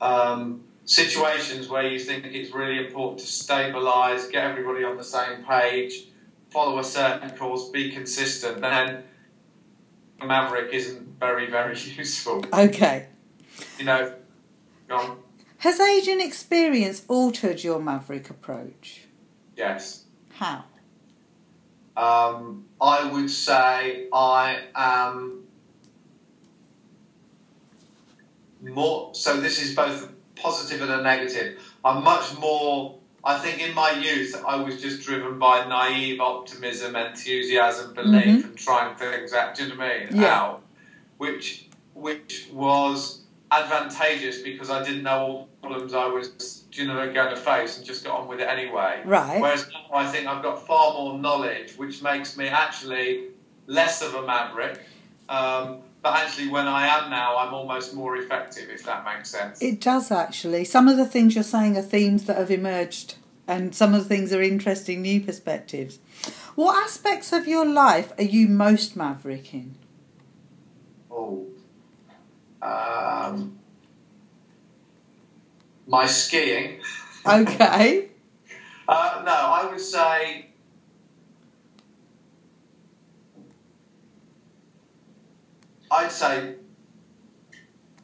um, 0.00 0.64
situations 0.90 1.68
where 1.68 1.86
you 1.86 2.00
think 2.00 2.26
it's 2.26 2.52
really 2.52 2.84
important 2.84 3.20
to 3.20 3.24
stabilise, 3.24 4.28
get 4.30 4.42
everybody 4.42 4.82
on 4.82 4.96
the 4.96 5.04
same 5.04 5.44
page, 5.44 6.08
follow 6.50 6.80
a 6.80 6.84
certain 6.84 7.30
course, 7.30 7.68
be 7.68 7.92
consistent, 7.92 8.60
then 8.60 9.04
Maverick 10.20 10.74
isn't 10.74 11.20
very, 11.20 11.48
very 11.48 11.78
useful. 11.96 12.44
Okay. 12.52 13.06
You 13.78 13.84
know, 13.84 14.14
go 14.88 14.96
on. 14.96 15.18
Has 15.58 15.78
agent 15.78 16.22
experience 16.22 17.04
altered 17.06 17.62
your 17.62 17.78
maverick 17.78 18.28
approach? 18.28 19.02
Yes. 19.56 20.06
How? 20.32 20.64
Um, 21.96 22.64
I 22.80 23.04
would 23.12 23.30
say 23.30 24.08
I 24.12 24.62
am 24.74 25.44
more. 28.60 29.14
So 29.14 29.40
this 29.40 29.62
is 29.62 29.76
both 29.76 30.10
positive 30.40 30.82
and 30.82 30.90
a 30.90 31.02
negative. 31.02 31.60
I'm 31.84 32.02
much 32.04 32.38
more. 32.38 32.98
I 33.22 33.38
think 33.38 33.60
in 33.60 33.74
my 33.74 33.90
youth 33.90 34.34
I 34.46 34.56
was 34.56 34.80
just 34.80 35.02
driven 35.02 35.38
by 35.38 35.66
naive 35.68 36.20
optimism, 36.20 36.96
enthusiasm, 36.96 37.92
belief, 37.94 38.44
and 38.46 38.56
trying 38.56 38.96
things 38.96 39.34
out. 39.34 39.54
Do 39.54 39.64
you 39.64 39.68
know 39.70 39.76
what 39.76 39.86
I 39.86 39.98
mean? 39.98 40.20
Yeah. 40.20 40.34
Out, 40.34 40.62
which 41.18 41.68
which 41.94 42.48
was 42.52 43.20
advantageous 43.50 44.40
because 44.42 44.70
I 44.70 44.82
didn't 44.82 45.02
know 45.02 45.18
all 45.18 45.48
the 45.62 45.68
problems 45.68 45.92
I 45.92 46.06
was, 46.06 46.64
you 46.72 46.86
know, 46.86 47.12
going 47.12 47.34
to 47.34 47.36
face, 47.36 47.76
and 47.76 47.86
just 47.86 48.04
got 48.04 48.20
on 48.20 48.28
with 48.28 48.40
it 48.40 48.48
anyway. 48.48 49.02
Right. 49.04 49.40
Whereas 49.40 49.68
now 49.68 49.96
I 49.96 50.06
think 50.06 50.26
I've 50.26 50.42
got 50.42 50.66
far 50.66 50.94
more 50.94 51.18
knowledge, 51.18 51.74
which 51.76 52.02
makes 52.02 52.36
me 52.36 52.48
actually 52.48 53.28
less 53.66 54.02
of 54.02 54.14
a 54.14 54.26
maverick. 54.26 54.80
Um, 55.28 55.82
but 56.02 56.14
actually, 56.14 56.48
when 56.48 56.66
I 56.66 56.86
am 56.86 57.10
now, 57.10 57.36
I'm 57.36 57.52
almost 57.52 57.94
more 57.94 58.16
effective, 58.16 58.70
if 58.70 58.84
that 58.84 59.04
makes 59.04 59.30
sense. 59.30 59.60
It 59.60 59.80
does 59.80 60.10
actually. 60.10 60.64
Some 60.64 60.88
of 60.88 60.96
the 60.96 61.04
things 61.04 61.34
you're 61.34 61.44
saying 61.44 61.76
are 61.76 61.82
themes 61.82 62.24
that 62.24 62.36
have 62.38 62.50
emerged, 62.50 63.16
and 63.46 63.74
some 63.74 63.94
of 63.94 64.02
the 64.02 64.08
things 64.08 64.32
are 64.32 64.42
interesting 64.42 65.02
new 65.02 65.20
perspectives. 65.20 65.98
What 66.54 66.82
aspects 66.84 67.32
of 67.32 67.46
your 67.46 67.66
life 67.66 68.12
are 68.18 68.24
you 68.24 68.48
most 68.48 68.96
maverick 68.96 69.52
in? 69.52 69.76
Oh. 71.10 71.46
Um, 72.62 73.58
my 75.86 76.06
skiing. 76.06 76.80
Okay. 77.26 78.06
Uh, 78.92 79.22
no, 79.24 79.30
I 79.32 79.68
would 79.70 79.80
say. 79.80 80.49
I'd 86.10 86.16
say 86.16 86.54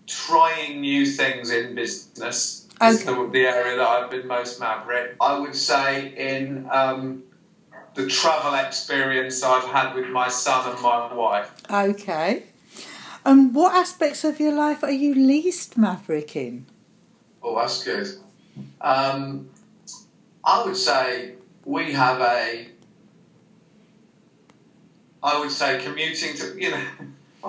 trying 0.07 0.81
new 0.81 1.05
things 1.05 1.51
in 1.51 1.75
business 1.75 2.69
is 2.81 3.05
the, 3.05 3.29
the 3.33 3.47
area 3.47 3.77
that 3.77 3.89
I've 3.89 4.11
been 4.11 4.29
most 4.29 4.61
maverick. 4.61 5.17
I 5.21 5.37
would 5.39 5.57
say 5.57 6.15
in 6.17 6.69
um, 6.71 7.25
the 7.95 8.07
travel 8.07 8.55
experience 8.55 9.43
I've 9.43 9.65
had 9.65 9.95
with 9.95 10.09
my 10.09 10.29
son 10.29 10.71
and 10.71 10.81
my 10.81 11.13
wife. 11.13 11.51
Okay. 11.69 12.45
And 13.25 13.53
what 13.53 13.75
aspects 13.75 14.23
of 14.23 14.39
your 14.39 14.53
life 14.53 14.85
are 14.85 14.93
you 14.93 15.13
least 15.13 15.77
maverick 15.77 16.37
in? 16.37 16.67
Oh, 17.43 17.57
that's 17.57 17.83
good. 17.83 18.07
Um, 18.81 19.51
I 20.45 20.65
would 20.65 20.77
say 20.77 21.35
we 21.65 21.91
have 21.93 22.21
a. 22.21 22.69
I 25.25 25.41
would 25.41 25.51
say 25.51 25.83
commuting 25.83 26.37
to 26.37 26.57
you 26.57 26.71
know. 26.71 26.85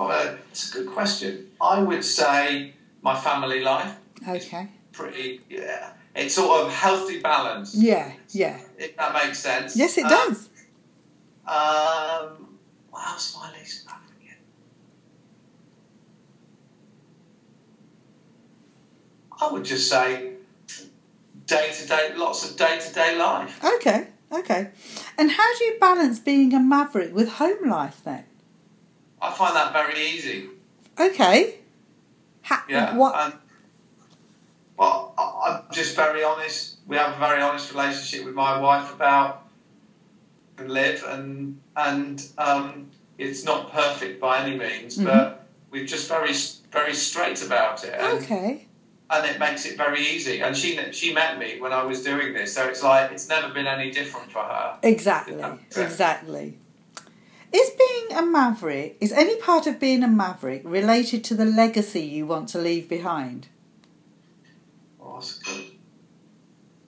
Oh, 0.00 0.38
it's 0.52 0.70
a 0.70 0.74
good 0.78 0.86
question. 0.86 1.48
I 1.60 1.82
would 1.82 2.04
say 2.04 2.72
my 3.02 3.16
family 3.18 3.60
life 3.60 3.96
Okay. 4.28 4.68
pretty. 4.92 5.40
Yeah, 5.50 5.90
it's 6.14 6.34
sort 6.36 6.60
of 6.66 6.72
healthy 6.72 7.18
balance. 7.20 7.74
Yeah, 7.74 8.12
yeah. 8.30 8.60
If 8.78 8.96
that 8.96 9.12
makes 9.12 9.40
sense. 9.40 9.76
Yes, 9.76 9.98
it 9.98 10.04
Um, 10.04 10.10
does. 10.10 10.48
Um, 11.46 12.58
what 12.90 13.08
else 13.08 13.36
am 13.36 13.42
I 13.42 13.58
least 13.58 13.86
maverick 13.86 14.22
in? 14.22 14.36
I 19.40 19.52
would 19.52 19.64
just 19.64 19.90
say 19.90 20.34
day 21.46 21.72
to 21.72 21.86
day, 21.88 22.12
lots 22.14 22.48
of 22.48 22.56
day 22.56 22.78
to 22.78 22.94
day 22.94 23.16
life. 23.18 23.58
Okay, 23.64 24.06
okay. 24.30 24.70
And 25.16 25.32
how 25.32 25.58
do 25.58 25.64
you 25.64 25.76
balance 25.80 26.20
being 26.20 26.54
a 26.54 26.60
maverick 26.60 27.12
with 27.12 27.28
home 27.42 27.68
life 27.68 28.00
then? 28.04 28.24
I 29.20 29.32
find 29.32 29.54
that 29.56 29.72
very 29.72 29.98
easy. 30.00 30.48
Okay. 30.98 31.54
Ha- 32.42 32.64
Yeah. 32.68 32.96
What? 32.96 33.14
And, 33.16 33.34
well, 34.76 35.14
I- 35.18 35.32
I'm 35.66 35.72
just 35.72 35.96
very 35.96 36.22
honest. 36.24 36.76
We 36.86 36.96
have 36.96 37.14
a 37.16 37.18
very 37.18 37.42
honest 37.42 37.70
relationship 37.72 38.24
with 38.24 38.34
my 38.34 38.58
wife 38.58 38.92
about 38.94 39.44
and 40.58 40.70
live, 40.70 41.04
and 41.06 41.60
and 41.76 42.22
um, 42.38 42.90
it's 43.18 43.44
not 43.44 43.70
perfect 43.72 44.20
by 44.20 44.38
any 44.40 44.56
means, 44.56 44.98
Mhm. 44.98 45.04
but 45.04 45.46
we're 45.70 45.86
just 45.86 46.08
very 46.08 46.32
very 46.72 46.94
straight 46.94 47.42
about 47.44 47.84
it. 47.84 47.94
And, 47.98 48.18
okay. 48.24 48.66
and 49.10 49.24
it 49.26 49.38
makes 49.38 49.64
it 49.66 49.76
very 49.76 50.00
easy. 50.00 50.40
And 50.42 50.56
she 50.56 50.78
she 50.92 51.12
met 51.12 51.38
me 51.38 51.60
when 51.60 51.72
I 51.72 51.82
was 51.84 52.02
doing 52.02 52.32
this, 52.34 52.54
so 52.54 52.66
it's 52.66 52.82
like 52.82 53.12
it's 53.12 53.28
never 53.28 53.48
been 53.52 53.66
any 53.66 53.90
different 53.90 54.30
for 54.32 54.42
her. 54.42 54.78
Exactly, 54.82 55.44
exactly. 55.76 56.58
Is 57.52 57.70
being 57.70 58.18
a 58.18 58.22
maverick, 58.24 58.98
is 59.00 59.12
any 59.12 59.36
part 59.36 59.66
of 59.66 59.80
being 59.80 60.02
a 60.02 60.08
maverick 60.08 60.62
related 60.64 61.24
to 61.24 61.34
the 61.34 61.46
legacy 61.46 62.02
you 62.02 62.26
want 62.26 62.48
to 62.50 62.58
leave 62.58 62.88
behind? 62.88 63.48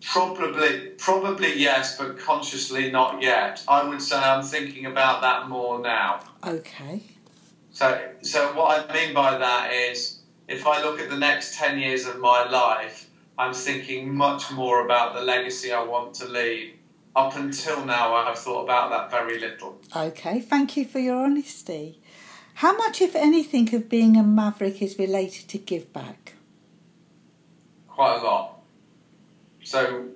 Probably, 0.03 0.89
probably 0.99 1.59
yes, 1.59 1.97
but 1.97 2.19
consciously 2.19 2.91
not 2.91 3.23
yet. 3.23 3.63
I 3.69 3.89
would 3.89 4.03
say 4.03 4.17
I'm 4.17 4.43
thinking 4.43 4.87
about 4.87 5.21
that 5.23 5.49
more 5.49 5.81
now. 5.81 6.21
Okay. 6.45 7.03
So, 7.73 8.11
so 8.23 8.53
what 8.55 8.91
I 8.91 8.93
mean 8.93 9.15
by 9.15 9.39
that 9.39 9.73
is, 9.73 10.21
if 10.49 10.67
I 10.67 10.83
look 10.83 11.01
at 11.01 11.09
the 11.09 11.17
next 11.17 11.57
ten 11.57 11.79
years 11.79 12.07
of 12.07 12.19
my 12.19 12.49
life, 12.49 13.09
I'm 13.39 13.55
thinking 13.55 14.15
much 14.15 14.51
more 14.51 14.85
about 14.85 15.15
the 15.15 15.23
legacy 15.23 15.73
I 15.73 15.83
want 15.83 16.15
to 16.15 16.27
leave. 16.27 16.75
Up 17.17 17.37
until 17.37 17.85
now, 17.85 18.15
I've 18.15 18.39
thought 18.39 18.65
about 18.65 18.91
that 18.91 19.11
very 19.11 19.39
little. 19.39 19.81
Okay, 19.95 20.41
thank 20.41 20.77
you 20.77 20.85
for 20.85 20.99
your 20.99 21.17
honesty. 21.17 22.01
How 22.55 22.77
much, 22.77 23.01
if 23.01 23.17
anything, 23.17 23.75
of 23.75 23.89
being 23.89 24.17
a 24.17 24.23
maverick 24.23 24.81
is 24.81 24.99
related 24.99 25.49
to 25.49 25.59
give 25.59 25.93
back? 25.93 26.35
quite 28.01 28.19
a 28.19 28.25
lot. 28.25 28.63
So 29.63 30.07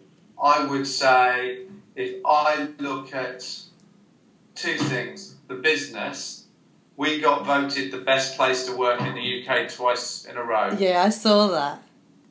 I 0.43 0.65
would 0.65 0.87
say 0.87 1.67
if 1.95 2.15
I 2.25 2.69
look 2.79 3.15
at 3.15 3.47
two 4.55 4.79
things, 4.79 5.35
the 5.49 5.57
business, 5.57 6.47
we 6.97 7.21
got 7.21 7.45
voted 7.45 7.93
the 7.93 7.99
best 7.99 8.39
place 8.39 8.65
to 8.69 8.75
work 8.75 9.03
in 9.03 9.15
the 9.15 9.27
UK 9.47 9.69
twice 9.71 10.25
in 10.25 10.39
a 10.39 10.43
row. 10.43 10.75
Yeah, 10.79 11.03
I 11.03 11.11
saw 11.11 11.49
that. 11.49 11.83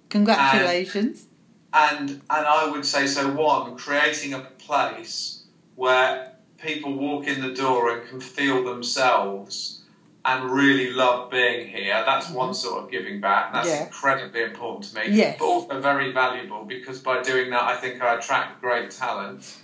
Congratulations. 0.10 1.22
And 1.22 1.32
and 1.73 2.09
and 2.09 2.21
I 2.29 2.69
would 2.69 2.85
say 2.85 3.07
so 3.07 3.31
one, 3.31 3.75
creating 3.77 4.33
a 4.33 4.39
place 4.39 5.43
where 5.75 6.33
people 6.57 6.93
walk 6.93 7.27
in 7.27 7.41
the 7.41 7.53
door 7.53 7.91
and 7.91 8.07
can 8.07 8.19
feel 8.19 8.63
themselves 8.63 9.81
and 10.25 10.49
really 10.49 10.91
love 10.91 11.29
being 11.29 11.67
here. 11.67 12.01
That's 12.05 12.27
mm-hmm. 12.27 12.35
one 12.35 12.53
sort 12.53 12.83
of 12.83 12.91
giving 12.91 13.19
back. 13.19 13.51
That's 13.51 13.67
Yeah. 13.67 13.85
incredibly 13.85 14.43
important 14.43 14.85
to 14.85 14.99
me. 14.99 15.15
Yes. 15.15 15.37
But 15.37 15.45
also 15.45 15.81
very 15.81 16.11
valuable 16.13 16.63
because 16.63 16.99
by 16.99 17.21
doing 17.21 17.49
that 17.49 17.63
I 17.63 17.75
think 17.75 18.01
I 18.01 18.15
attract 18.15 18.61
great 18.61 18.91
talent. 18.91 19.57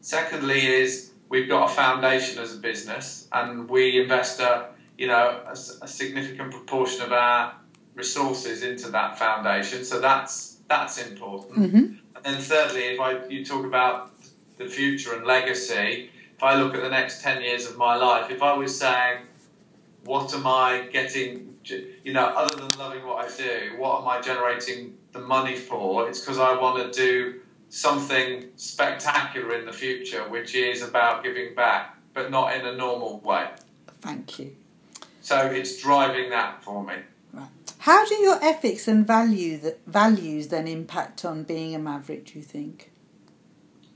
Secondly 0.00 0.66
is 0.66 1.10
we've 1.28 1.48
got 1.48 1.70
a 1.70 1.74
foundation 1.74 2.38
as 2.38 2.54
a 2.54 2.58
business 2.58 3.28
and 3.32 3.68
we 3.68 4.00
invest 4.00 4.40
a 4.40 4.68
you 4.96 5.08
know 5.08 5.42
a, 5.46 5.52
a 5.52 5.88
significant 5.88 6.52
proportion 6.52 7.02
of 7.02 7.12
our 7.12 7.54
resources 7.94 8.62
into 8.62 8.88
that 8.90 9.18
foundation. 9.18 9.84
So 9.84 10.00
that's 10.00 10.55
that's 10.68 10.98
important. 10.98 11.70
hmm 11.70 11.86
And 12.14 12.24
then 12.24 12.38
thirdly, 12.40 12.84
if 12.94 13.00
I 13.00 13.26
you 13.28 13.44
talk 13.44 13.64
about 13.64 14.12
the 14.56 14.68
future 14.68 15.14
and 15.14 15.24
legacy, 15.26 16.10
if 16.36 16.42
I 16.42 16.54
look 16.60 16.74
at 16.74 16.82
the 16.82 16.90
next 16.90 17.22
ten 17.22 17.42
years 17.42 17.68
of 17.68 17.76
my 17.76 17.96
life, 17.96 18.30
if 18.30 18.42
I 18.42 18.52
was 18.54 18.76
saying, 18.78 19.18
what 20.04 20.32
am 20.34 20.46
I 20.46 20.88
getting, 20.92 21.56
you 22.04 22.12
know, 22.12 22.26
other 22.26 22.56
than 22.56 22.78
loving 22.78 23.04
what 23.04 23.24
I 23.24 23.28
do, 23.36 23.74
what 23.76 24.00
am 24.00 24.08
I 24.08 24.20
generating 24.20 24.96
the 25.12 25.18
money 25.20 25.56
for? 25.56 26.08
It's 26.08 26.20
because 26.20 26.38
I 26.38 26.54
want 26.58 26.92
to 26.92 26.98
do 26.98 27.40
something 27.68 28.46
spectacular 28.56 29.54
in 29.58 29.66
the 29.66 29.72
future, 29.72 30.28
which 30.28 30.54
is 30.54 30.82
about 30.82 31.24
giving 31.24 31.54
back, 31.54 31.96
but 32.14 32.30
not 32.30 32.54
in 32.54 32.64
a 32.66 32.74
normal 32.76 33.18
way. 33.20 33.48
Thank 34.00 34.38
you. 34.38 34.54
So 35.20 35.40
it's 35.40 35.82
driving 35.82 36.30
that 36.30 36.62
for 36.62 36.84
me. 36.84 36.94
How 37.86 38.04
do 38.04 38.16
your 38.16 38.42
ethics 38.42 38.88
and 38.88 39.06
value 39.06 39.58
that 39.58 39.86
values 39.86 40.48
then 40.48 40.66
impact 40.66 41.24
on 41.24 41.44
being 41.44 41.72
a 41.72 41.78
maverick? 41.78 42.26
Do 42.26 42.40
you 42.40 42.44
think? 42.44 42.90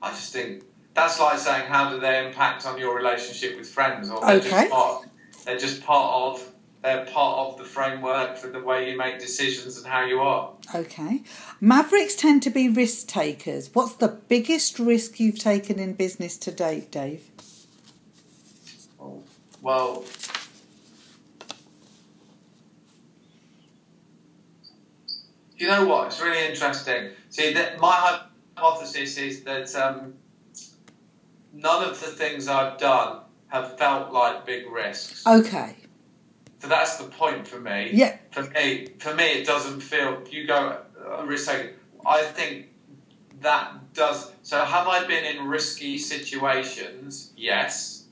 I 0.01 0.11
just 0.11 0.33
think 0.33 0.63
that's 0.95 1.19
like 1.19 1.41
saying 1.41 1.67
how 1.67 1.91
do 1.91 1.99
they 1.99 2.25
impact 2.25 2.67
on 2.67 2.79
your 2.79 2.95
relationship 2.95 3.59
with 3.59 3.69
friends, 3.69 4.09
or 4.09 4.21
they're 4.21 4.37
Okay. 4.37 4.49
just 4.49 4.71
part, 4.71 5.09
they're 5.45 5.59
just 5.59 5.83
part 5.83 6.15
of 6.23 6.53
they're 6.85 7.05
part 7.07 7.49
of 7.49 7.59
the 7.59 7.65
framework 7.65 8.37
for 8.37 8.47
the 8.47 8.61
way 8.61 8.89
you 8.89 8.97
make 8.97 9.19
decisions 9.19 9.77
and 9.77 9.85
how 9.89 10.05
you 10.05 10.21
are. 10.21 10.53
Okay. 10.73 11.25
Mavericks 11.61 12.15
tend 12.15 12.45
to 12.45 12.51
be 12.51 12.69
risk 12.69 13.09
takers. 13.09 13.71
What's 13.75 13.95
the 13.95 14.21
biggest 14.29 14.79
risk 14.79 15.19
you've 15.19 15.41
taken 15.41 15.81
in 15.81 15.95
business 15.95 16.39
to 16.39 16.53
date, 16.53 16.93
Dave? 16.93 17.25
Oh, 19.01 19.25
well, 19.61 20.05
you 25.61 25.67
know 25.67 25.85
what? 25.85 26.07
It's 26.07 26.21
really 26.21 26.47
interesting. 26.47 27.11
See, 27.29 27.53
that 27.53 27.79
my 27.79 27.93
hypothesis 28.57 29.19
is 29.19 29.45
that 29.45 29.75
um, 29.77 30.15
none 31.53 31.85
of 31.85 32.01
the 32.01 32.07
things 32.07 32.49
I've 32.49 32.79
done 32.79 33.21
have 33.49 33.77
felt 33.77 34.11
like 34.11 34.47
big 34.47 34.71
risks. 34.71 35.27
Okay. 35.27 35.77
So 36.61 36.69
that's 36.69 36.97
the 36.97 37.05
point 37.05 37.47
for 37.47 37.61
me. 37.61 37.91
Yeah. 37.93 38.17
For 38.31 38.45
me, 38.45 38.89
for 38.99 39.15
me, 39.15 39.25
it 39.25 39.47
doesn't 39.47 39.81
feel. 39.81 40.23
You 40.31 40.47
go 40.47 40.79
a 41.07 41.27
risk 41.27 41.51
taking. 41.51 41.75
I 42.07 42.23
think 42.23 42.69
that 43.41 43.93
does. 43.93 44.33
So 44.43 44.65
have 44.65 44.89
I 44.89 45.07
been 45.07 45.25
in 45.25 45.47
risky 45.47 45.99
situations? 45.99 47.33
Yes. 47.37 48.07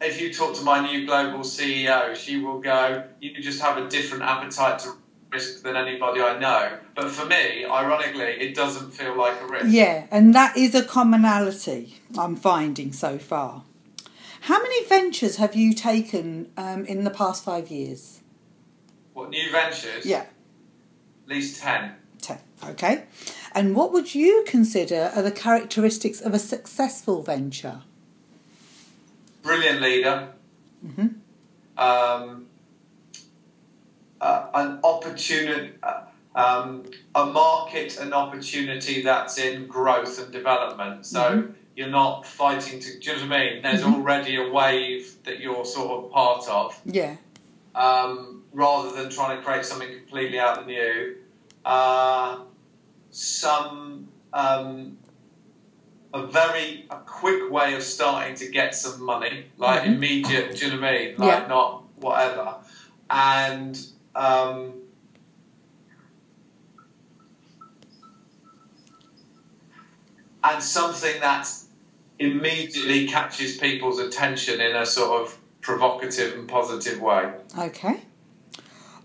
If 0.00 0.20
you 0.20 0.32
talk 0.32 0.54
to 0.56 0.62
my 0.62 0.80
new 0.86 1.06
global 1.06 1.40
CEO, 1.40 2.14
she 2.16 2.38
will 2.38 2.60
go. 2.60 3.04
You 3.20 3.40
just 3.40 3.62
have 3.62 3.78
a 3.78 3.88
different 3.88 4.24
appetite 4.24 4.80
to 4.80 4.94
risk 5.36 5.62
than 5.62 5.76
anybody 5.76 6.20
I 6.20 6.38
know. 6.38 6.62
But 6.94 7.10
for 7.10 7.26
me, 7.26 7.64
ironically, 7.80 8.32
it 8.44 8.54
doesn't 8.54 8.90
feel 8.92 9.14
like 9.24 9.36
a 9.42 9.46
risk. 9.46 9.66
Yeah, 9.68 10.06
and 10.10 10.34
that 10.34 10.56
is 10.56 10.74
a 10.74 10.82
commonality 10.82 11.82
I'm 12.18 12.36
finding 12.36 12.92
so 12.92 13.18
far. 13.18 13.62
How 14.42 14.58
many 14.62 14.84
ventures 14.86 15.36
have 15.36 15.54
you 15.54 15.74
taken 15.74 16.50
um, 16.56 16.84
in 16.86 17.04
the 17.04 17.10
past 17.10 17.44
five 17.44 17.68
years? 17.70 18.20
What 19.12 19.30
new 19.30 19.50
ventures? 19.50 20.06
Yeah, 20.06 20.24
At 21.24 21.28
least 21.34 21.60
ten. 21.62 21.92
ten. 22.20 22.38
Okay. 22.72 23.04
And 23.52 23.74
what 23.74 23.92
would 23.92 24.14
you 24.14 24.44
consider 24.46 25.10
are 25.14 25.22
the 25.22 25.32
characteristics 25.46 26.20
of 26.20 26.32
a 26.34 26.38
successful 26.38 27.22
venture? 27.22 27.78
Brilliant 29.42 29.80
leader. 29.80 30.28
Mhm. 30.86 31.14
um, 31.78 32.46
uh, 34.26 34.48
an 34.54 34.80
opportunity, 34.82 35.72
uh, 35.82 36.00
um, 36.34 36.82
a 37.14 37.24
market, 37.26 37.98
an 38.00 38.12
opportunity 38.12 39.02
that's 39.02 39.38
in 39.38 39.66
growth 39.68 40.20
and 40.22 40.32
development. 40.32 41.06
So 41.06 41.48
you're 41.76 41.88
not 42.02 42.26
fighting 42.26 42.80
to. 42.80 42.98
Do 42.98 43.10
you 43.10 43.16
know 43.16 43.22
what 43.28 43.32
I 43.38 43.44
mean? 43.44 43.62
There's 43.62 43.84
already 43.84 44.36
a 44.36 44.50
wave 44.50 45.14
that 45.24 45.38
you're 45.40 45.64
sort 45.64 45.90
of 46.04 46.10
part 46.10 46.48
of, 46.48 46.78
Yeah. 46.84 47.16
um, 47.74 48.42
rather 48.52 48.90
than 48.96 49.10
trying 49.10 49.36
to 49.38 49.42
create 49.44 49.64
something 49.64 49.88
completely 50.00 50.38
out 50.40 50.58
of 50.58 50.66
the 50.66 50.72
new. 50.72 51.16
Uh, 51.64 52.38
some. 53.10 54.08
Um, 54.32 54.98
a 56.14 56.26
very 56.26 56.86
a 56.90 56.96
quick 57.20 57.50
way 57.50 57.74
of 57.74 57.82
starting 57.82 58.34
to 58.34 58.48
get 58.48 58.74
some 58.74 59.02
money, 59.02 59.46
like 59.58 59.82
Mhm. 59.82 59.94
immediate. 59.96 60.56
Do 60.56 60.64
you 60.66 60.72
know 60.74 60.80
what 60.80 60.88
I 60.94 60.98
mean? 60.98 61.14
Like 61.18 61.40
Yeah. 61.42 61.46
not 61.46 61.82
whatever, 61.96 62.54
and 63.10 63.78
um, 64.16 64.72
and 70.42 70.62
something 70.62 71.20
that 71.20 71.48
immediately 72.18 73.06
catches 73.06 73.58
people's 73.58 73.98
attention 73.98 74.60
in 74.60 74.74
a 74.74 74.86
sort 74.86 75.20
of 75.20 75.38
provocative 75.60 76.34
and 76.34 76.48
positive 76.48 77.00
way. 77.00 77.30
Okay. 77.58 78.00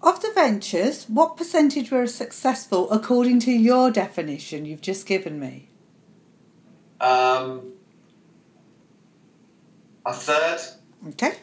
Of 0.01 0.21
the 0.21 0.31
ventures, 0.33 1.05
what 1.05 1.35
percentage 1.37 1.91
were 1.91 2.07
successful 2.07 2.89
according 2.89 3.39
to 3.41 3.51
your 3.51 3.91
definition 3.91 4.65
you've 4.65 4.81
just 4.81 5.05
given 5.05 5.39
me? 5.39 5.69
Um, 7.01 7.73
a 10.05 10.13
third. 10.13 10.59
Okay. 11.09 11.35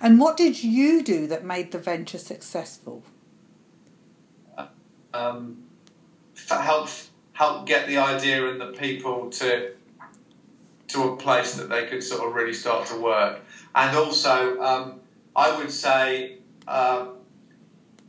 And 0.00 0.20
what 0.20 0.36
did 0.36 0.62
you 0.62 1.02
do 1.02 1.26
that 1.26 1.44
made 1.44 1.72
the 1.72 1.78
venture 1.78 2.18
successful? 2.18 3.02
um, 5.16 5.64
help 6.48 6.88
help 7.32 7.66
get 7.66 7.86
the 7.86 7.98
idea 7.98 8.48
and 8.48 8.60
the 8.60 8.72
people 8.72 9.30
to 9.30 9.72
to 10.88 11.02
a 11.04 11.16
place 11.16 11.54
that 11.54 11.68
they 11.68 11.86
could 11.86 12.02
sort 12.02 12.26
of 12.26 12.34
really 12.34 12.52
start 12.52 12.86
to 12.86 12.96
work. 13.00 13.40
And 13.74 13.96
also, 13.96 14.60
um, 14.60 15.00
I 15.34 15.56
would 15.58 15.70
say, 15.70 16.38
um, 16.68 17.16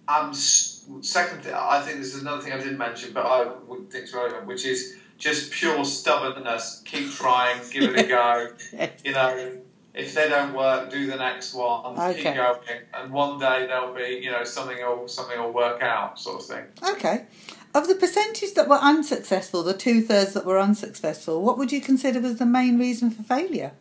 I'm 0.08 0.34
second. 0.34 1.42
Th- 1.44 1.56
I 1.56 1.82
think 1.82 1.96
there's 1.96 2.16
another 2.16 2.42
thing 2.42 2.54
I 2.54 2.58
didn't 2.58 2.78
mention, 2.78 3.14
but 3.14 3.26
I 3.26 3.52
would 3.68 3.90
think 3.90 4.06
is 4.06 4.14
relevant, 4.14 4.46
which 4.46 4.66
is 4.66 4.98
just 5.18 5.52
pure 5.52 5.84
stubbornness. 5.84 6.84
Keep 6.86 7.12
trying, 7.12 7.60
give 7.72 7.84
it 7.84 8.06
a 8.06 8.08
go. 8.08 8.50
You 9.04 9.14
know, 9.14 9.58
if 9.98 10.14
they 10.14 10.30
don't 10.30 10.54
work, 10.54 10.92
do 10.92 11.08
the 11.08 11.16
next 11.16 11.54
one, 11.56 11.98
Okay. 11.98 12.24
keep 12.24 12.36
going, 12.36 12.82
and 12.94 13.12
one 13.12 13.40
day 13.40 13.66
there'll 13.66 13.94
be, 13.94 14.22
you 14.24 14.30
know, 14.30 14.44
something 14.44 14.78
will 14.78 15.08
something 15.08 15.40
will 15.40 15.52
work 15.52 15.82
out, 15.82 16.20
sort 16.20 16.40
of 16.42 16.46
thing. 16.46 16.66
Okay. 16.94 17.26
Of 17.74 17.88
the 17.88 17.96
percentage 17.96 18.54
that 18.54 18.70
were 18.70 18.78
unsuccessful, 18.78 19.64
the 19.64 19.74
two 19.74 20.02
thirds 20.02 20.34
that 20.34 20.46
were 20.46 20.60
unsuccessful, 20.60 21.42
what 21.42 21.58
would 21.58 21.72
you 21.72 21.82
consider 21.82 22.22
was 22.22 22.38
the 22.38 22.46
main 22.46 22.78
reason 22.80 23.10
for 23.10 23.24
failure? 23.24 23.74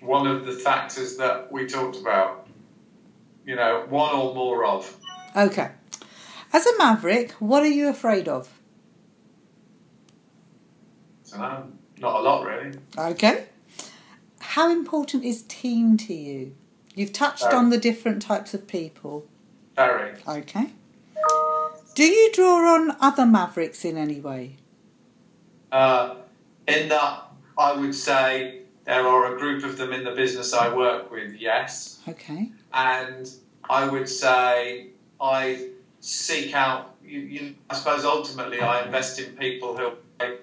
One 0.00 0.26
of 0.26 0.46
the 0.46 0.52
factors 0.52 1.16
that 1.18 1.52
we 1.52 1.66
talked 1.66 1.96
about, 1.96 2.46
you 3.46 3.56
know, 3.56 3.86
one 3.88 4.14
or 4.14 4.34
more 4.34 4.64
of. 4.64 4.98
Okay. 5.36 5.70
As 6.52 6.66
a 6.66 6.78
maverick, 6.78 7.32
what 7.32 7.62
are 7.62 7.74
you 7.80 7.88
afraid 7.88 8.28
of? 8.28 8.48
So 11.24 11.38
no, 11.38 11.72
not 11.98 12.20
a 12.20 12.22
lot 12.22 12.46
really. 12.46 12.78
Okay. 12.96 13.46
How 14.54 14.70
important 14.70 15.24
is 15.24 15.42
team 15.42 15.96
to 15.96 16.14
you? 16.14 16.54
You've 16.94 17.12
touched 17.12 17.42
on 17.42 17.70
the 17.70 17.76
different 17.76 18.22
types 18.22 18.54
of 18.54 18.68
people. 18.68 19.26
Very. 19.74 20.12
Okay. 20.28 20.70
Do 21.96 22.04
you 22.04 22.30
draw 22.32 22.74
on 22.74 22.96
other 23.00 23.26
mavericks 23.26 23.84
in 23.84 23.96
any 23.96 24.20
way? 24.20 24.54
Uh, 25.72 26.18
in 26.68 26.88
that, 26.88 27.24
I 27.58 27.72
would 27.72 27.96
say 27.96 28.60
there 28.84 29.04
are 29.04 29.34
a 29.34 29.38
group 29.40 29.64
of 29.64 29.76
them 29.76 29.92
in 29.92 30.04
the 30.04 30.12
business 30.12 30.54
I 30.54 30.72
work 30.72 31.10
with. 31.10 31.34
Yes. 31.34 31.98
Okay. 32.06 32.52
and 32.72 33.28
I 33.68 33.88
would 33.88 34.08
say 34.08 34.90
I 35.20 35.70
seek 35.98 36.54
out. 36.54 36.94
You, 37.04 37.18
you, 37.18 37.54
I 37.68 37.74
suppose 37.74 38.04
ultimately 38.04 38.60
I 38.60 38.84
invest 38.84 39.18
in 39.18 39.32
people 39.36 39.76
who 39.76 39.94
I, 40.20 40.36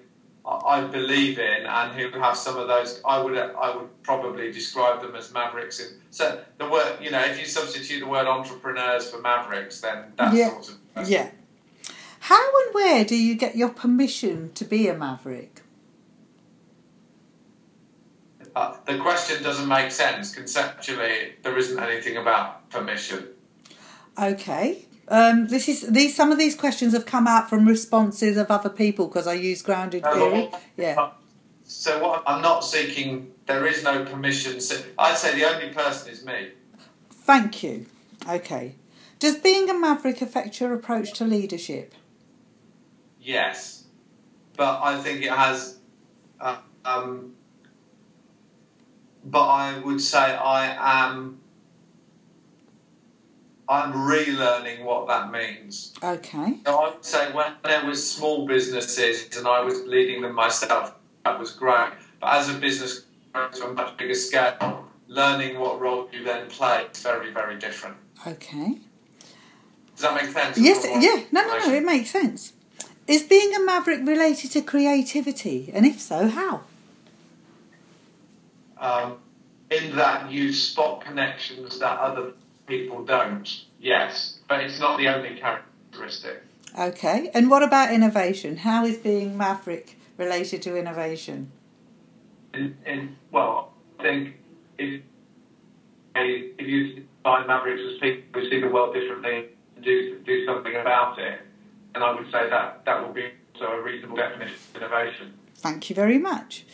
I 0.64 0.82
believe 0.82 1.38
in 1.38 1.66
and 1.66 1.92
who 1.92 2.18
have 2.18 2.36
some 2.36 2.56
of 2.56 2.68
those. 2.68 3.00
I 3.04 3.20
would 3.22 3.36
I 3.36 3.76
would 3.76 4.02
probably 4.02 4.52
describe 4.52 5.00
them 5.02 5.14
as 5.14 5.32
mavericks. 5.32 5.80
In, 5.80 5.88
so 6.10 6.40
the 6.58 6.68
word 6.68 6.98
you 7.00 7.10
know, 7.10 7.20
if 7.20 7.38
you 7.38 7.46
substitute 7.46 8.00
the 8.00 8.06
word 8.06 8.26
entrepreneurs 8.26 9.10
for 9.10 9.20
mavericks, 9.20 9.80
then 9.80 10.12
that's 10.16 10.36
Yeah. 10.36 10.50
sort 10.50 10.68
of 10.96 11.08
Yeah. 11.08 11.30
How 12.20 12.64
and 12.64 12.74
where 12.74 13.04
do 13.04 13.16
you 13.16 13.34
get 13.34 13.56
your 13.56 13.70
permission 13.70 14.52
to 14.52 14.64
be 14.64 14.88
a 14.88 14.94
maverick? 14.94 15.62
Uh, 18.54 18.76
the 18.86 18.98
question 18.98 19.42
doesn't 19.42 19.66
make 19.68 19.90
sense 19.90 20.34
conceptually. 20.34 21.32
There 21.42 21.56
isn't 21.56 21.78
anything 21.78 22.18
about 22.18 22.68
permission. 22.70 23.28
Okay. 24.20 24.84
Um, 25.08 25.48
this 25.48 25.68
is 25.68 25.82
these. 25.88 26.14
Some 26.14 26.32
of 26.32 26.38
these 26.38 26.54
questions 26.54 26.92
have 26.92 27.06
come 27.06 27.26
out 27.26 27.50
from 27.50 27.66
responses 27.66 28.36
of 28.36 28.50
other 28.50 28.70
people 28.70 29.08
because 29.08 29.26
I 29.26 29.34
use 29.34 29.60
grounded 29.62 30.04
No, 30.04 30.12
theory. 30.12 30.50
Yeah. 30.76 31.10
So 31.64 32.02
what 32.02 32.22
I'm 32.26 32.42
not 32.42 32.60
seeking. 32.64 33.32
There 33.46 33.66
is 33.66 33.82
no 33.82 34.04
permission. 34.04 34.60
So 34.60 34.80
I'd 34.98 35.16
say 35.16 35.34
the 35.34 35.52
only 35.52 35.74
person 35.74 36.12
is 36.12 36.24
me. 36.24 36.50
Thank 37.10 37.62
you. 37.62 37.86
Okay. 38.28 38.76
Does 39.18 39.36
being 39.36 39.68
a 39.68 39.74
maverick 39.74 40.22
affect 40.22 40.60
your 40.60 40.72
approach 40.74 41.12
to 41.14 41.24
leadership? 41.24 41.94
Yes, 43.20 43.84
but 44.56 44.80
I 44.82 45.00
think 45.00 45.22
it 45.22 45.30
has. 45.30 45.78
Uh, 46.40 46.56
um, 46.84 47.34
but 49.24 49.46
I 49.46 49.78
would 49.78 50.00
say 50.00 50.18
I 50.18 51.06
am. 51.10 51.41
I'm 53.72 53.92
relearning 53.92 54.84
what 54.84 55.08
that 55.08 55.32
means. 55.32 55.92
Okay. 56.02 56.58
So 56.66 56.74
I 56.74 56.90
would 56.90 57.04
say 57.04 57.32
when 57.32 57.52
there 57.64 57.84
was 57.84 58.08
small 58.08 58.46
businesses 58.46 59.36
and 59.36 59.46
I 59.46 59.60
was 59.60 59.82
leading 59.86 60.22
them 60.22 60.34
myself, 60.34 60.94
that 61.24 61.38
was 61.38 61.52
great. 61.52 61.92
But 62.20 62.34
as 62.34 62.48
a 62.48 62.54
business 62.54 63.04
grows 63.32 63.58
to 63.58 63.66
a 63.66 63.72
much 63.72 63.96
bigger 63.96 64.14
scale, 64.14 64.88
learning 65.08 65.58
what 65.58 65.80
role 65.80 66.08
you 66.12 66.24
then 66.24 66.48
play 66.48 66.86
is 66.92 67.02
very, 67.02 67.32
very 67.32 67.58
different. 67.58 67.96
Okay. 68.26 68.78
Does 69.94 70.02
that 70.02 70.14
make 70.14 70.32
sense? 70.32 70.58
Yes. 70.58 70.84
Yeah. 70.84 71.24
No. 71.32 71.46
No. 71.46 71.58
No. 71.58 71.74
It 71.74 71.84
makes 71.84 72.10
sense. 72.10 72.52
Is 73.08 73.22
being 73.24 73.54
a 73.54 73.60
maverick 73.60 74.06
related 74.06 74.52
to 74.52 74.62
creativity, 74.62 75.70
and 75.74 75.84
if 75.84 76.00
so, 76.00 76.28
how? 76.28 76.62
um, 78.82 79.18
in 79.70 79.96
that 79.96 80.30
you 80.30 80.52
spot 80.52 81.00
connections 81.00 81.78
that 81.78 81.98
other 81.98 82.32
people 82.66 83.04
don't. 83.04 83.48
Yes, 83.80 84.38
but 84.48 84.60
it's 84.60 84.78
not 84.78 84.98
the 84.98 85.08
only 85.08 85.38
characteristic. 85.38 86.42
Okay. 86.78 87.30
And 87.34 87.50
what 87.50 87.62
about 87.62 87.92
innovation? 87.92 88.58
How 88.58 88.84
is 88.84 88.96
being 88.96 89.36
maverick 89.36 89.98
related 90.16 90.62
to 90.62 90.76
innovation? 90.76 91.52
In, 92.54 92.76
in 92.86 93.16
well, 93.30 93.72
I 93.98 94.02
think 94.02 94.34
if 94.78 95.02
if 96.14 96.66
you 96.66 97.04
find 97.22 97.46
mavericks 97.46 97.80
as 97.94 97.98
people 97.98 98.40
who 98.40 98.50
see 98.50 98.60
the 98.60 98.68
world 98.68 98.94
differently 98.94 99.48
and 99.76 99.84
do 99.84 100.18
do 100.24 100.46
something 100.46 100.76
about 100.76 101.18
it, 101.18 101.40
then 101.92 102.02
I 102.02 102.14
would 102.14 102.26
say 102.26 102.48
that 102.48 102.84
that 102.84 103.06
will 103.06 103.12
be 103.12 103.30
also 103.54 103.72
a 103.72 103.82
reasonable 103.82 104.16
definition 104.16 104.56
of 104.74 104.82
innovation. 104.82 105.34
Thank 105.56 105.90
you 105.90 105.96
very 105.96 106.18
much. 106.18 106.66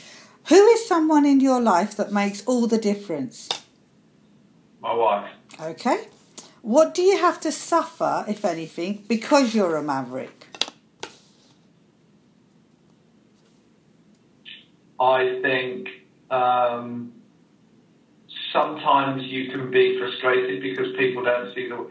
Who 0.49 0.67
is 0.69 0.87
someone 0.89 1.27
in 1.27 1.41
your 1.41 1.61
life 1.61 1.97
that 1.97 2.13
makes 2.13 2.45
all 2.47 2.67
the 2.67 2.79
difference? 2.79 3.49
My 4.81 4.95
wife. 4.95 5.31
Okay. 5.61 6.09
What 6.63 6.95
do 6.95 7.03
you 7.03 7.19
have 7.19 7.41
to 7.41 7.53
suffer, 7.53 8.25
if 8.29 8.45
anything, 8.45 9.05
because 9.09 9.55
you're 9.55 9.77
a 9.77 9.83
maverick? 9.83 10.47
I 15.01 15.41
think 15.43 15.89
um, 16.31 17.13
sometimes 18.53 19.23
you 19.23 19.51
can 19.51 19.71
be 19.71 19.99
frustrated 19.99 20.61
because 20.61 20.95
people 20.97 21.23
don't 21.23 21.55
see 21.55 21.69
the 21.69 21.89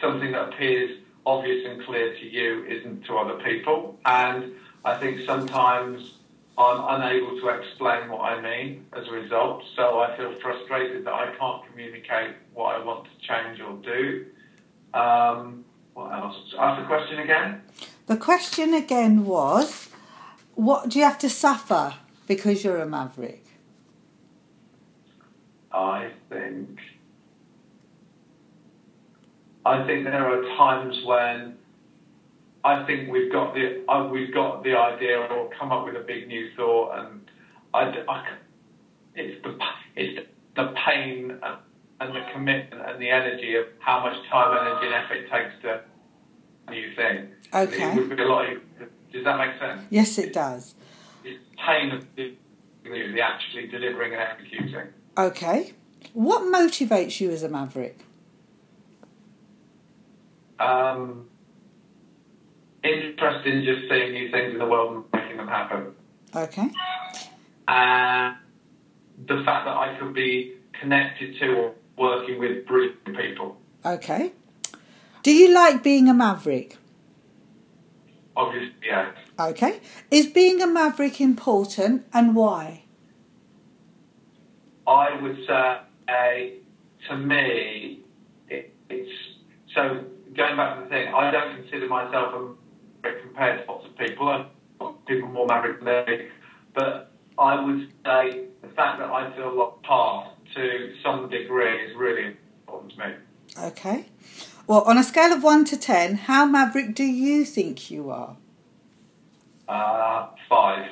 something 0.00 0.32
that 0.32 0.50
appears 0.50 0.98
obvious 1.26 1.66
and 1.68 1.84
clear 1.84 2.14
to 2.14 2.26
you 2.26 2.64
isn't 2.66 3.04
to 3.06 3.16
other 3.16 3.42
people, 3.42 3.98
and 4.04 4.52
I 4.84 4.96
think 4.98 5.20
sometimes 5.26 6.13
I'm 6.56 7.00
unable 7.00 7.40
to 7.40 7.48
explain 7.48 8.08
what 8.08 8.20
I 8.20 8.40
mean 8.40 8.86
as 8.92 9.06
a 9.08 9.10
result. 9.10 9.64
So 9.74 9.98
I 9.98 10.16
feel 10.16 10.34
frustrated 10.40 11.04
that 11.04 11.12
I 11.12 11.34
can't 11.38 11.62
communicate 11.68 12.36
what 12.52 12.76
I 12.76 12.84
want 12.84 13.06
to 13.06 13.26
change 13.26 13.60
or 13.60 13.76
do. 13.82 14.26
Um, 14.96 15.64
what 15.94 16.12
else? 16.12 16.36
Ask 16.58 16.80
the 16.80 16.86
question 16.86 17.18
again. 17.20 17.62
The 18.06 18.16
question 18.16 18.72
again 18.74 19.24
was 19.24 19.88
what 20.54 20.88
do 20.88 20.98
you 20.98 21.04
have 21.04 21.18
to 21.18 21.30
suffer 21.30 21.94
because 22.28 22.62
you're 22.62 22.78
a 22.78 22.86
maverick? 22.86 23.44
I 25.72 26.10
think 26.28 26.78
I 29.66 29.84
think 29.86 30.04
there 30.04 30.28
are 30.28 30.42
times 30.56 31.02
when 31.04 31.56
I 32.64 32.84
think 32.86 33.10
we've 33.12 33.30
got 33.30 33.54
the 33.54 33.84
uh, 33.88 34.08
we've 34.08 34.32
got 34.32 34.64
the 34.64 34.74
idea 34.74 35.18
or 35.20 35.50
come 35.58 35.70
up 35.70 35.84
with 35.84 35.96
a 35.96 36.00
big 36.00 36.26
new 36.28 36.48
thought, 36.56 36.98
and 36.98 37.30
I, 37.74 37.82
I 38.08 38.24
it's 39.14 39.42
the 39.44 39.58
it's 39.96 40.26
the 40.56 40.74
pain 40.86 41.38
and, 42.00 42.14
the 42.14 42.24
commitment 42.32 42.82
and 42.86 43.00
the 43.00 43.10
energy 43.10 43.54
of 43.56 43.66
how 43.80 44.00
much 44.00 44.14
time, 44.30 44.56
energy, 44.66 44.86
and 44.86 44.94
effort 44.94 45.14
it 45.16 45.30
takes 45.30 45.62
to 45.62 45.80
a 46.68 46.70
new 46.70 46.94
thing. 46.94 47.28
It 47.52 47.68
Okay. 47.68 47.94
would 47.94 48.16
be 48.16 48.22
a 48.22 48.26
lot. 48.26 48.50
Of, 48.50 48.58
Does 49.12 49.24
that 49.24 49.38
make 49.38 49.58
sense? 49.58 49.82
Yes, 49.90 50.18
it 50.18 50.32
does. 50.32 50.74
It's 51.24 51.42
pain 51.64 51.92
of 51.92 52.04
the, 52.16 52.34
the 52.84 53.20
actually 53.20 53.68
delivering 53.68 54.12
and 54.12 54.20
executing. 54.22 54.88
Okay. 55.16 55.72
What 56.12 56.42
motivates 56.42 57.20
you 57.20 57.30
as 57.30 57.42
a 57.42 57.48
maverick? 57.48 58.00
Um, 60.58 61.28
interest 62.84 63.46
in 63.46 63.64
just 63.64 63.88
seeing 63.88 64.12
new 64.12 64.30
things 64.30 64.52
in 64.52 64.58
the 64.58 64.66
world 64.66 64.94
and 64.94 65.22
making 65.22 65.38
them 65.38 65.48
happen. 65.48 65.94
Okay. 66.34 66.70
And 67.66 68.36
the 69.26 69.42
fact 69.44 69.64
that 69.64 69.76
I 69.76 69.96
could 69.98 70.14
be 70.14 70.54
connected 70.80 71.38
to 71.40 71.54
or 71.54 71.72
working 71.96 72.38
with 72.38 72.66
brilliant 72.66 73.04
people. 73.16 73.56
Okay. 73.84 74.32
Do 75.22 75.32
you 75.32 75.54
like 75.54 75.82
being 75.82 76.08
a 76.08 76.14
maverick? 76.14 76.76
Obviously, 78.36 78.74
yeah. 78.84 79.12
Okay. 79.38 79.80
Is 80.10 80.26
being 80.26 80.60
a 80.60 80.66
maverick 80.66 81.20
important 81.20 82.06
and 82.12 82.34
why? 82.34 82.84
I 84.86 85.18
would 85.22 85.38
say, 85.46 85.78
a 86.10 86.58
to 87.08 87.16
me, 87.16 88.00
it, 88.48 88.74
it's 88.90 89.10
so 89.74 90.04
going 90.36 90.56
back 90.56 90.76
to 90.76 90.84
the 90.84 90.90
thing. 90.90 91.14
I 91.14 91.30
don't 91.30 91.56
consider 91.56 91.88
myself 91.88 92.34
a 92.34 92.63
compared 93.22 93.66
to 93.66 93.72
lots 93.72 93.86
of 93.86 93.96
people. 93.96 94.28
I'm 94.28 94.46
people 95.06 95.28
more 95.28 95.46
maverick 95.46 95.82
than 95.82 96.06
me, 96.06 96.28
but 96.74 97.12
I 97.38 97.62
would 97.62 97.88
say 98.04 98.44
the 98.62 98.68
fact 98.68 98.98
that 98.98 99.10
I 99.10 99.34
feel 99.36 99.56
like 99.56 99.82
part 99.82 100.28
to 100.54 100.94
some 101.02 101.28
degree 101.28 101.84
is 101.84 101.96
really 101.96 102.36
important 102.60 102.92
to 102.92 102.98
me. 102.98 103.14
Okay. 103.58 104.06
Well, 104.66 104.82
on 104.82 104.96
a 104.96 105.02
scale 105.02 105.32
of 105.32 105.42
1 105.42 105.64
to 105.66 105.76
10, 105.76 106.14
how 106.14 106.46
maverick 106.46 106.94
do 106.94 107.04
you 107.04 107.44
think 107.44 107.90
you 107.90 108.10
are? 108.10 108.36
Uh, 109.68 110.28
five. 110.48 110.90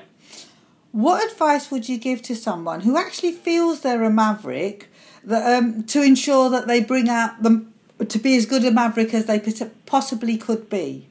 What 0.91 1.25
advice 1.31 1.71
would 1.71 1.89
you 1.89 1.97
give 1.97 2.21
to 2.23 2.37
someone 2.37 2.81
who 2.81 2.99
actually 2.99 3.33
feels 3.33 3.81
they're 3.81 4.05
a 4.05 4.11
maverick 4.11 4.89
that, 5.25 5.59
um, 5.59 5.85
to 5.85 6.03
ensure 6.03 6.51
that 6.51 6.67
they 6.67 6.83
bring 6.83 7.09
out 7.09 7.43
them 7.43 7.73
to 8.07 8.19
be 8.19 8.37
as 8.37 8.45
good 8.45 8.65
a 8.65 8.71
maverick 8.71 9.15
as 9.15 9.25
they 9.25 9.41
possibly 9.87 10.37
could 10.37 10.69
be? 10.69 11.09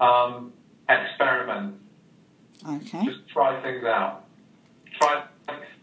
Um, 0.00 0.52
experiment. 0.88 1.74
Okay. 2.68 3.04
Just 3.04 3.28
try 3.32 3.60
things 3.62 3.84
out. 3.84 4.24
Try 4.98 5.24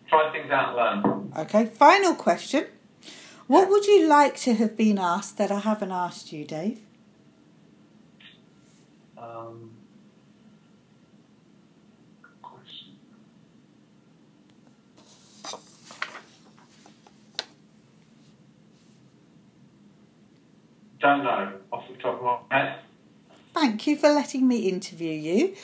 try 0.09 0.31
things 0.31 0.51
out 0.51 0.77
and 0.77 1.03
learn. 1.03 1.33
Okay. 1.37 1.65
Final 1.65 2.15
question. 2.15 2.65
What 3.47 3.69
would 3.69 3.85
you 3.85 4.07
like 4.07 4.35
to 4.37 4.53
have 4.53 4.77
been 4.77 4.97
asked 4.97 5.37
that 5.37 5.51
I 5.51 5.59
haven't 5.59 5.91
asked 5.91 6.31
you, 6.31 6.45
Dave? 6.45 6.79
Um. 9.17 9.71
Don't 20.99 21.21
know 21.25 21.51
off 21.73 21.83
the 21.89 22.01
top 22.01 22.17
of 22.17 22.23
my 22.49 22.57
head. 22.57 22.79
Thank 23.53 23.85
you 23.85 23.95
for 23.95 24.09
letting 24.09 24.47
me 24.47 24.67
interview 24.67 25.11
you. 25.11 25.55